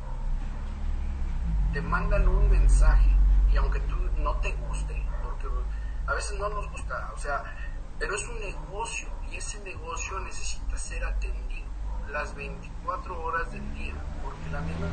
te 1.74 1.82
mandan 1.82 2.28
un 2.28 2.50
mensaje 2.50 3.10
y 3.52 3.58
aunque 3.58 3.80
tú 3.82 3.96
no 4.18 4.36
te 4.38 4.52
guste, 4.54 5.06
porque 5.24 5.48
a 6.08 6.14
veces 6.14 6.38
no 6.40 6.50
nos 6.50 6.70
gusta, 6.72 7.12
o 7.14 7.18
sea, 7.18 7.44
pero 8.00 8.16
es 8.16 8.28
un 8.28 8.40
negocio 8.40 9.08
y 9.32 9.38
ese 9.38 9.60
negocio 9.64 10.20
necesita 10.20 10.78
ser 10.78 11.04
atendido 11.04 11.70
las 12.10 12.36
24 12.36 13.24
horas 13.24 13.52
del 13.52 13.74
día, 13.74 13.94
porque 14.24 14.50
la 14.52 14.62
misma 14.62 14.88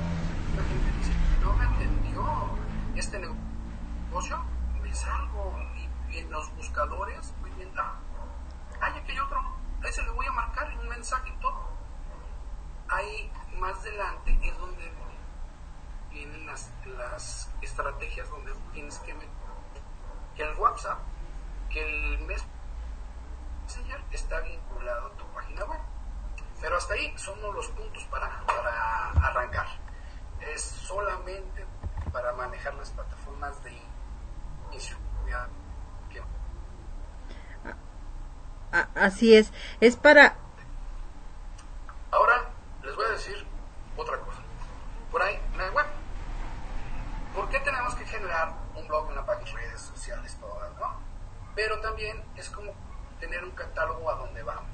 la 0.57 0.63
gente 0.65 0.93
dice, 0.99 1.13
no 1.43 1.53
me 1.55 1.65
atendió 1.65 2.25
este 2.97 3.19
negocio, 3.19 4.45
me 4.83 4.95
salgo 4.95 5.59
y, 6.11 6.19
en 6.19 6.31
los 6.31 6.55
buscadores 6.57 7.35
voy 7.41 7.51
viendo, 7.57 7.81
ah, 7.81 7.99
hay 8.81 9.19
otro, 9.19 9.39
a 9.83 9.89
ese 9.89 10.03
le 10.03 10.11
voy 10.11 10.27
a 10.27 10.33
marcar 10.33 10.73
un 10.81 10.89
mensaje 10.89 11.29
y 11.29 11.41
todo. 11.41 11.78
Ahí 12.91 13.31
más 13.59 13.79
adelante 13.79 14.39
es 14.43 14.59
donde 14.59 14.91
vienen 16.11 16.47
las, 16.47 16.71
las 16.97 17.51
estrategias 17.61 18.29
donde 18.31 18.53
tienes 18.73 18.99
que 19.01 19.15
meter 19.15 19.29
el 20.37 20.55
WhatsApp, 20.57 20.99
que 21.71 21.83
el 21.83 22.19
Messenger 22.21 24.05
está 24.13 24.41
vinculado 24.41 25.09
a 25.09 25.11
tu 25.13 25.25
página 25.27 25.65
web. 25.65 25.81
Pero 26.61 26.77
hasta 26.77 26.95
ahí 26.95 27.13
son 27.17 27.41
los 27.43 27.69
puntos 27.69 28.05
para, 28.05 28.45
para 28.47 29.11
arrancar. 29.11 29.67
Es 30.41 30.63
solamente 30.63 31.65
para 32.13 32.33
manejar 32.33 32.75
las 32.75 32.91
plataformas 32.91 33.63
de 33.65 33.77
inicio. 34.71 34.97
Así 38.95 39.35
es. 39.35 39.53
Es 39.81 39.97
para... 39.97 40.37
Ahora 42.11 42.51
les 42.83 42.95
voy 42.97 43.05
a 43.07 43.11
decir 43.11 43.47
otra 43.97 44.19
cosa. 44.21 44.41
Por 45.11 45.23
ahí, 45.23 45.41
en 45.53 45.59
la 45.59 45.71
web. 45.71 45.87
¿Por 47.35 47.49
qué 47.49 47.61
tenemos 47.61 47.95
que 47.95 48.05
generar 48.07 48.55
un 48.75 48.87
blog, 48.89 49.09
una 49.09 49.25
página, 49.25 49.53
redes 49.53 49.81
sociales, 49.81 50.37
todas, 50.41 50.75
no? 50.77 51.01
Pero 51.59 51.81
también 51.81 52.23
es 52.37 52.49
como 52.51 52.73
tener 53.19 53.43
un 53.43 53.51
catálogo 53.51 54.09
a 54.09 54.15
donde 54.15 54.45
vamos. 54.45 54.71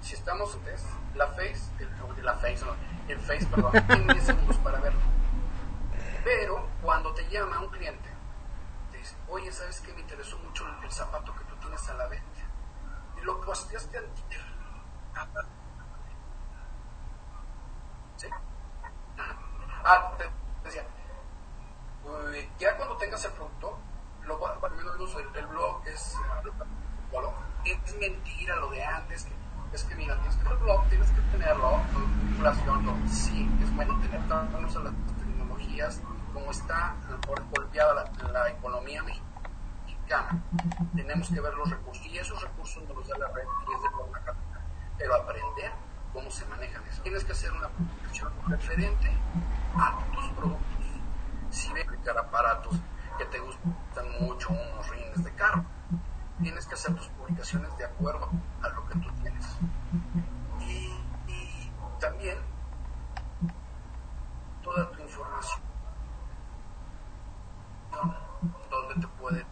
Si 0.00 0.14
estamos 0.14 0.52
antes, 0.56 0.84
la 1.14 1.28
Face, 1.28 1.62
el, 1.78 2.24
la 2.24 2.34
face, 2.34 2.64
no, 2.64 2.74
el 3.06 3.20
Face, 3.20 3.46
perdón, 3.46 3.70
tiene 3.86 4.12
10 4.14 4.26
segundos 4.26 4.56
para 4.56 4.80
verlo. 4.80 4.98
Pero 6.24 6.66
cuando 6.82 7.14
te 7.14 7.22
llama 7.28 7.60
un 7.60 7.68
cliente, 7.68 8.08
te 8.90 8.98
dice, 8.98 9.14
oye, 9.28 9.52
¿sabes 9.52 9.80
qué? 9.80 9.92
Me 9.92 10.00
interesó 10.00 10.36
mucho 10.40 10.66
el, 10.66 10.86
el 10.86 10.90
zapato 10.90 11.36
que 11.36 11.44
tú 11.44 11.54
tienes 11.60 11.88
a 11.88 11.94
la 11.94 12.08
venta. 12.08 12.40
Y 13.20 13.24
lo 13.24 13.40
posteaste 13.40 13.98
al 13.98 14.06
¿Sí? 18.16 18.26
Ah, 19.84 20.16
te 20.18 20.28
decía, 20.64 20.84
ya 22.58 22.76
cuando 22.76 22.96
tengas 22.96 23.24
el 23.24 23.30
producto, 23.30 23.78
lo 24.26 24.38
el, 24.66 25.00
uso, 25.00 25.18
el, 25.18 25.46
blog 25.46 25.82
es, 25.86 26.16
es 27.64 27.98
mentira 27.98 28.56
lo 28.56 28.70
de 28.70 28.84
antes, 28.84 29.26
es 29.72 29.84
que 29.84 29.94
mira, 29.94 30.16
tienes 30.18 30.36
que 30.36 30.48
el 30.48 30.56
blog, 30.58 30.88
tienes 30.88 31.10
que 31.10 31.20
tenerlo, 31.32 31.80
vinculación, 32.28 32.84
no, 32.84 33.08
sí, 33.08 33.48
es 33.62 33.74
bueno 33.74 33.98
tener 34.00 34.20
todas 34.28 34.50
las 34.52 34.94
tecnologías, 35.18 36.00
como 36.32 36.50
está 36.50 36.94
golpeada 37.50 37.94
la, 37.94 38.28
la 38.28 38.50
economía 38.50 39.02
mexicana, 39.02 40.42
tenemos 40.94 41.28
que 41.28 41.40
ver 41.40 41.54
los 41.54 41.70
recursos, 41.70 42.06
y 42.06 42.18
esos 42.18 42.40
recursos 42.42 42.82
nos 42.84 42.96
los 42.96 43.08
da 43.08 43.18
la 43.18 43.28
red 43.28 43.44
y 43.44 43.74
es 43.74 43.82
de 43.82 43.90
forma 43.90 44.18
capital, 44.20 44.62
pero 44.98 45.14
aprender 45.14 45.72
cómo 46.12 46.30
se 46.30 46.44
manejan 46.46 46.82
eso. 46.88 47.02
Tienes 47.02 47.24
que 47.24 47.32
hacer 47.32 47.52
una 47.52 47.68
publicación 47.68 48.32
referente 48.46 49.10
a 49.76 49.98
tus 50.12 50.28
productos. 50.30 50.86
Si 51.50 51.72
ves 51.72 51.86
aparatos 52.32 52.74
que 53.18 53.24
te 53.26 53.38
gustan 53.38 54.20
mucho, 54.20 54.50
unos 54.50 54.88
rines 54.90 55.24
de 55.24 55.30
carro, 55.32 55.64
tienes 56.42 56.66
que 56.66 56.74
hacer 56.74 56.94
tus 56.94 57.06
publicaciones 57.08 57.76
de 57.78 57.84
acuerdo 57.84 58.28
a 58.62 58.68
lo 58.68 58.86
que 58.88 58.94
tú 58.98 59.10
tienes. 59.22 59.46
Y, 60.60 60.88
y 61.32 61.72
también 62.00 62.38
toda 64.62 64.90
tu 64.92 65.02
información 65.02 65.62
donde 68.70 68.94
te 69.00 69.06
pueden 69.20 69.46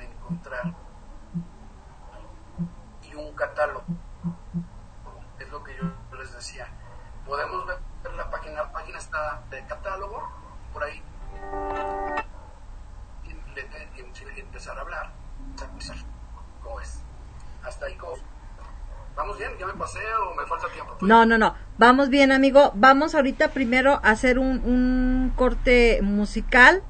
encontrar 0.00 0.74
y 3.02 3.14
un 3.14 3.34
catálogo. 3.34 3.84
Es 5.38 5.48
lo 5.50 5.62
que 5.62 5.76
yo 5.76 5.84
les 6.18 6.32
decía. 6.32 6.66
Podemos 7.24 7.66
ver 7.66 7.78
la 8.16 8.30
página, 8.30 8.62
la 8.62 8.72
página 8.72 8.98
está 8.98 9.42
de 9.50 9.64
catálogo, 9.66 10.28
por 10.72 10.82
ahí 10.82 11.02
y 13.24 13.32
le- 13.54 13.68
y- 13.96 14.36
y 14.36 14.40
empezar 14.40 14.76
a 14.78 14.80
hablar, 14.80 15.10
empezar, 15.60 15.96
¿cómo 16.62 16.80
es? 16.80 17.00
Hasta 17.64 17.86
ahí, 17.86 17.94
¿cómo? 17.96 18.14
¿Vamos 19.14 19.38
bien? 19.38 19.56
¿Ya 19.58 19.66
me 19.66 19.74
pasé 19.74 20.00
o 20.14 20.34
me 20.34 20.46
falta 20.46 20.68
tiempo? 20.68 20.96
No, 21.08 21.24
no, 21.24 21.38
no. 21.38 21.54
Vamos 21.78 22.10
bien, 22.10 22.32
amigo. 22.32 22.72
Vamos 22.74 23.14
ahorita 23.14 23.48
primero 23.48 23.94
a 24.02 24.10
hacer 24.10 24.38
un, 24.38 24.58
un 24.64 25.32
corte 25.34 26.00
musical 26.02 26.82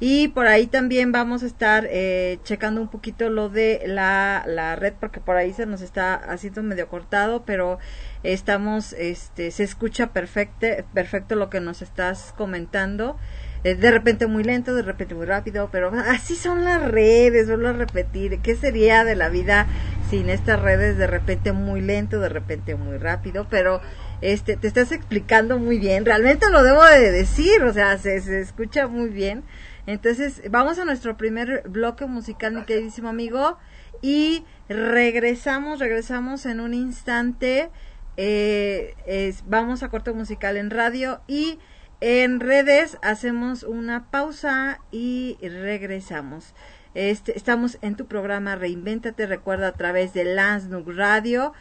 y 0.00 0.28
por 0.28 0.46
ahí 0.46 0.66
también 0.66 1.12
vamos 1.12 1.42
a 1.42 1.46
estar 1.46 1.86
eh, 1.90 2.38
checando 2.42 2.80
un 2.80 2.88
poquito 2.88 3.28
lo 3.28 3.48
de 3.48 3.82
la, 3.86 4.44
la 4.46 4.76
red 4.76 4.94
porque 4.98 5.20
por 5.20 5.36
ahí 5.36 5.52
se 5.52 5.66
nos 5.66 5.82
está 5.82 6.14
haciendo 6.14 6.62
medio 6.62 6.88
cortado, 6.88 7.44
pero 7.44 7.78
estamos, 8.22 8.94
este, 8.94 9.50
se 9.50 9.64
escucha 9.64 10.08
perfecto, 10.08 10.66
perfecto 10.94 11.34
lo 11.34 11.50
que 11.50 11.60
nos 11.60 11.82
estás 11.82 12.32
comentando. 12.36 13.18
Eh, 13.66 13.74
de 13.74 13.90
repente 13.90 14.28
muy 14.28 14.44
lento, 14.44 14.76
de 14.76 14.82
repente 14.82 15.16
muy 15.16 15.26
rápido, 15.26 15.70
pero 15.72 15.90
así 16.06 16.36
son 16.36 16.62
las 16.62 16.80
redes, 16.80 17.48
vuelvo 17.48 17.66
a 17.66 17.72
repetir, 17.72 18.38
¿qué 18.38 18.54
sería 18.54 19.02
de 19.02 19.16
la 19.16 19.28
vida 19.28 19.66
sin 20.08 20.30
estas 20.30 20.62
redes? 20.62 20.96
De 20.96 21.08
repente 21.08 21.50
muy 21.50 21.80
lento, 21.80 22.20
de 22.20 22.28
repente 22.28 22.76
muy 22.76 22.96
rápido, 22.96 23.48
pero 23.50 23.80
este, 24.20 24.56
te 24.56 24.68
estás 24.68 24.92
explicando 24.92 25.58
muy 25.58 25.80
bien, 25.80 26.04
realmente 26.04 26.48
lo 26.48 26.62
debo 26.62 26.84
de 26.84 27.10
decir, 27.10 27.64
o 27.64 27.72
sea, 27.72 27.98
se, 27.98 28.14
escucha 28.38 28.86
muy 28.86 29.08
bien. 29.08 29.42
Entonces, 29.88 30.42
vamos 30.48 30.78
a 30.78 30.84
nuestro 30.84 31.16
primer 31.16 31.64
bloque 31.68 32.06
musical, 32.06 32.54
mi 32.54 32.64
queridísimo 32.66 33.08
amigo, 33.08 33.58
y 34.00 34.44
regresamos, 34.68 35.80
regresamos 35.80 36.46
en 36.46 36.60
un 36.60 36.72
instante. 36.72 37.70
Eh, 38.16 39.34
vamos 39.44 39.82
a 39.82 39.88
corte 39.88 40.12
musical 40.12 40.56
en 40.56 40.70
radio 40.70 41.20
y 41.26 41.58
en 42.00 42.40
redes 42.40 42.98
hacemos 43.02 43.62
una 43.62 44.10
pausa 44.10 44.80
y 44.90 45.38
regresamos. 45.40 46.54
Este, 46.94 47.36
estamos 47.36 47.78
en 47.82 47.94
tu 47.94 48.06
programa 48.06 48.56
Reinvéntate, 48.56 49.26
recuerda 49.26 49.68
a 49.68 49.72
través 49.72 50.14
de 50.14 50.24
Lansnug 50.24 50.90
Radio 50.90 51.52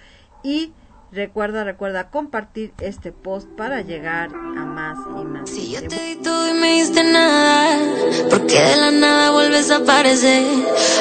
y 0.43 0.74
recuerda, 1.12 1.63
recuerda 1.63 2.10
compartir 2.10 2.74
este 2.80 3.12
post 3.12 3.48
para 3.58 3.82
llegar 3.82 4.30
a 4.34 4.65
más 4.65 4.98
y 5.22 5.26
más. 5.26 5.50
Si 5.50 5.72
yo 5.72 5.88
te 5.88 5.96
di 5.96 6.15
todo 6.18 6.50
y 6.50 6.54
me 6.54 6.74
diste 6.74 7.04
nada, 7.04 7.78
porque 8.30 8.60
de 8.60 8.78
la 8.78 8.91
nada 8.91 9.32
vuelves 9.32 9.72
a 9.72 9.78
aparecer, 9.78 10.44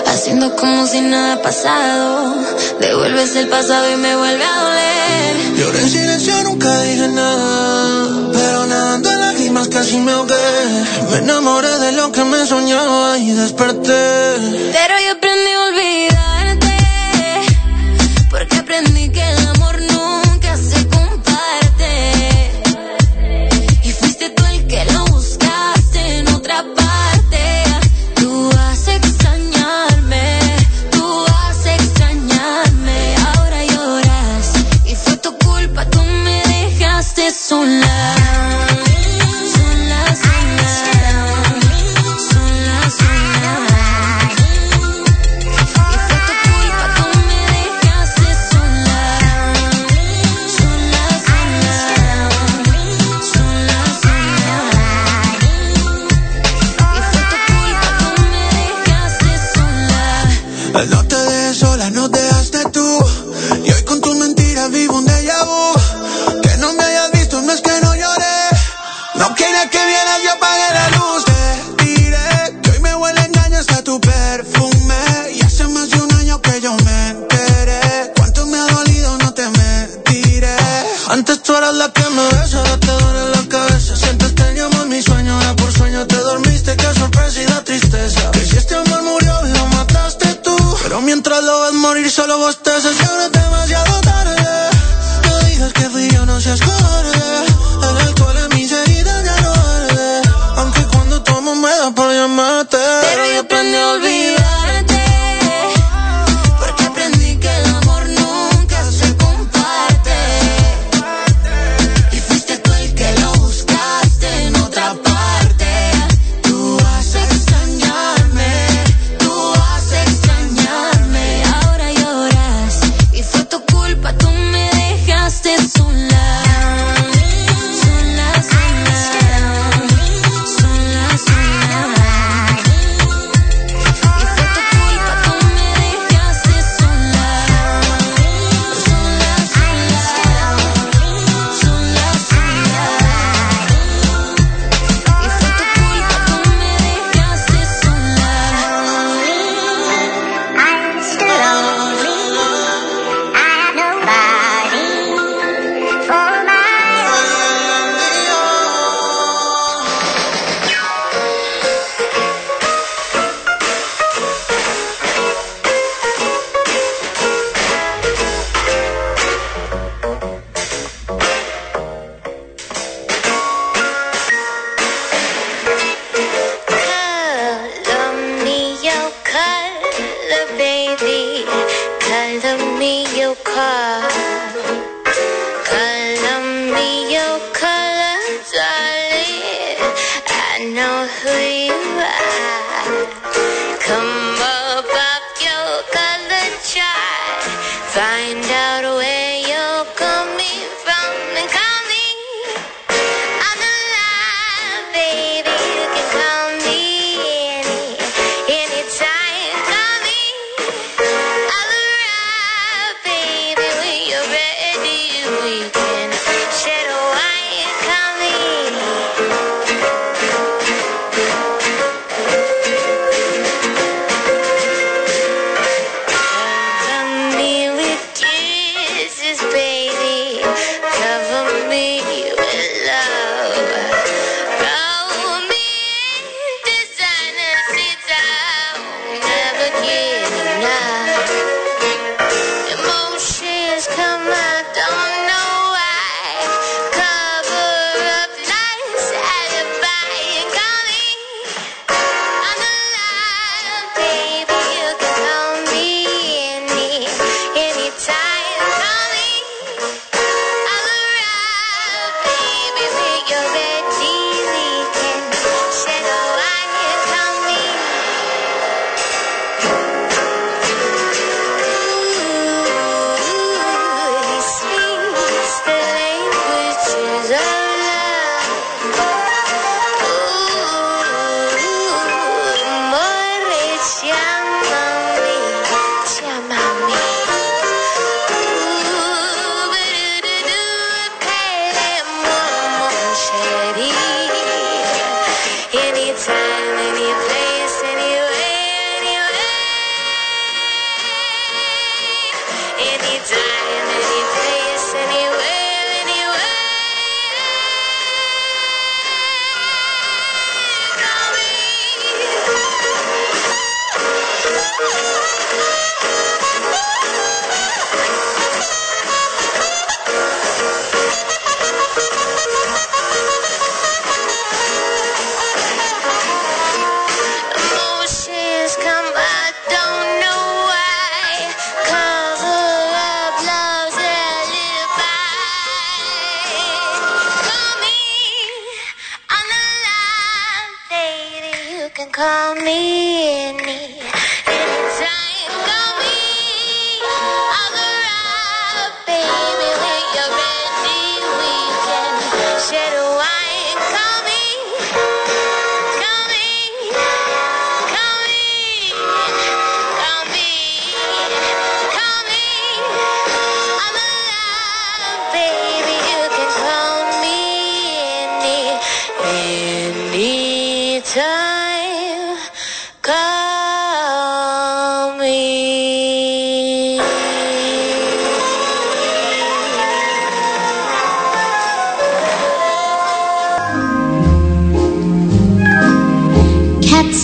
haciendo 0.07 0.55
como 0.57 0.87
si 0.87 1.01
nada 1.01 1.35
ha 1.35 1.43
pasado. 1.43 2.35
Devuelves 2.81 3.37
el 3.37 3.49
pasado 3.49 3.91
y 3.93 3.97
me 3.97 4.17
vuelve 4.17 4.45
a 4.45 4.63
doler. 4.63 5.57
Lloré 5.57 5.81
en 5.81 5.89
silencio, 5.91 6.43
nunca 6.45 6.81
dije 6.83 7.09
nada. 7.09 8.31
Pero 8.33 8.67
nadando 8.67 9.11
en 9.11 9.21
lágrimas 9.21 9.69
casi 9.69 9.99
me 9.99 10.13
ahogué. 10.13 10.35
Me 11.11 11.19
enamoré 11.19 11.79
de 11.79 11.93
lo 11.93 12.11
que 12.13 12.25
me 12.25 12.45
soñaba 12.47 13.19
y 13.19 13.33
desperté. 13.33 14.37
Pero 14.73 14.95
yo 15.05 15.13
aprendí 15.13 15.51
a 15.51 15.65
olvidarte, 15.69 16.14
sola. 37.45 38.54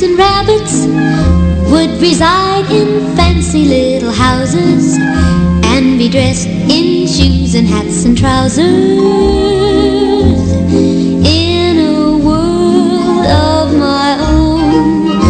And 0.03 0.16
rabbits 0.16 0.86
would 1.70 2.01
reside 2.01 2.70
in 2.70 3.14
fancy 3.16 3.66
little 3.66 4.11
houses 4.11 4.96
and 4.96 5.98
be 5.98 6.09
dressed 6.09 6.48
in 6.48 7.07
shoes 7.07 7.55
and 7.55 7.66
hats 7.66 8.07
and 8.07 8.16
trousers. 8.16 8.64
In 10.72 11.80
a 11.80 12.16
world 12.16 13.26
of 13.26 13.76
my 13.76 14.16
own, 14.20 15.20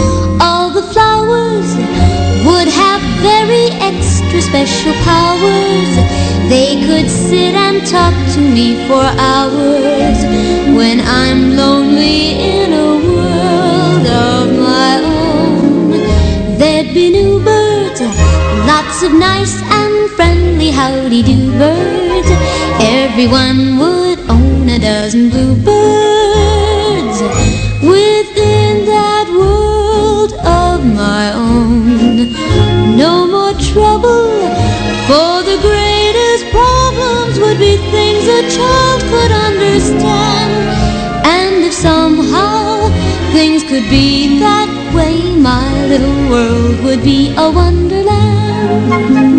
all 0.41 0.71
the 0.71 0.85
flowers 0.93 1.75
would 2.47 2.69
have 2.69 3.03
very 3.21 3.71
extra 3.83 4.41
special 4.41 4.93
powers. 5.03 5.93
They 6.49 6.81
could 6.87 7.11
sit 7.11 7.57
and 7.57 7.85
talk 7.85 8.15
to 8.35 8.41
me 8.41 8.87
for 8.87 9.03
hours 9.03 10.23
when 10.77 11.01
I'm 11.01 11.57
lonely 11.57 12.39
in 12.39 12.73
a 12.73 13.00
of 19.03 19.13
nice 19.15 19.63
and 19.63 20.11
friendly 20.11 20.71
howdy 20.71 21.23
do 21.23 21.51
birds. 21.59 22.29
Everyone 22.81 23.79
would 23.79 24.19
own 24.29 24.69
a 24.69 24.79
dozen 24.79 25.31
bluebirds 25.31 27.19
within 27.81 28.85
that 28.85 29.27
world 29.41 30.33
of 30.45 30.85
my 30.85 31.33
own. 31.33 32.35
No 32.99 33.27
more 33.27 33.55
trouble, 33.73 34.29
for 35.09 35.33
the 35.49 35.59
greatest 35.69 36.45
problems 36.51 37.39
would 37.39 37.59
be 37.59 37.77
things 37.95 38.25
a 38.29 38.43
child 38.57 39.01
could 39.13 39.33
understand. 39.33 40.53
And 41.25 41.65
if 41.65 41.73
somehow 41.73 42.91
things 43.33 43.63
could 43.63 43.89
be 43.89 44.41
that 44.41 44.69
way, 44.95 45.37
my 45.37 45.87
little 45.87 46.29
world 46.29 46.85
would 46.85 47.03
be 47.03 47.33
a 47.39 47.51
wonderland. 47.51 48.30
Dos, 48.89 49.30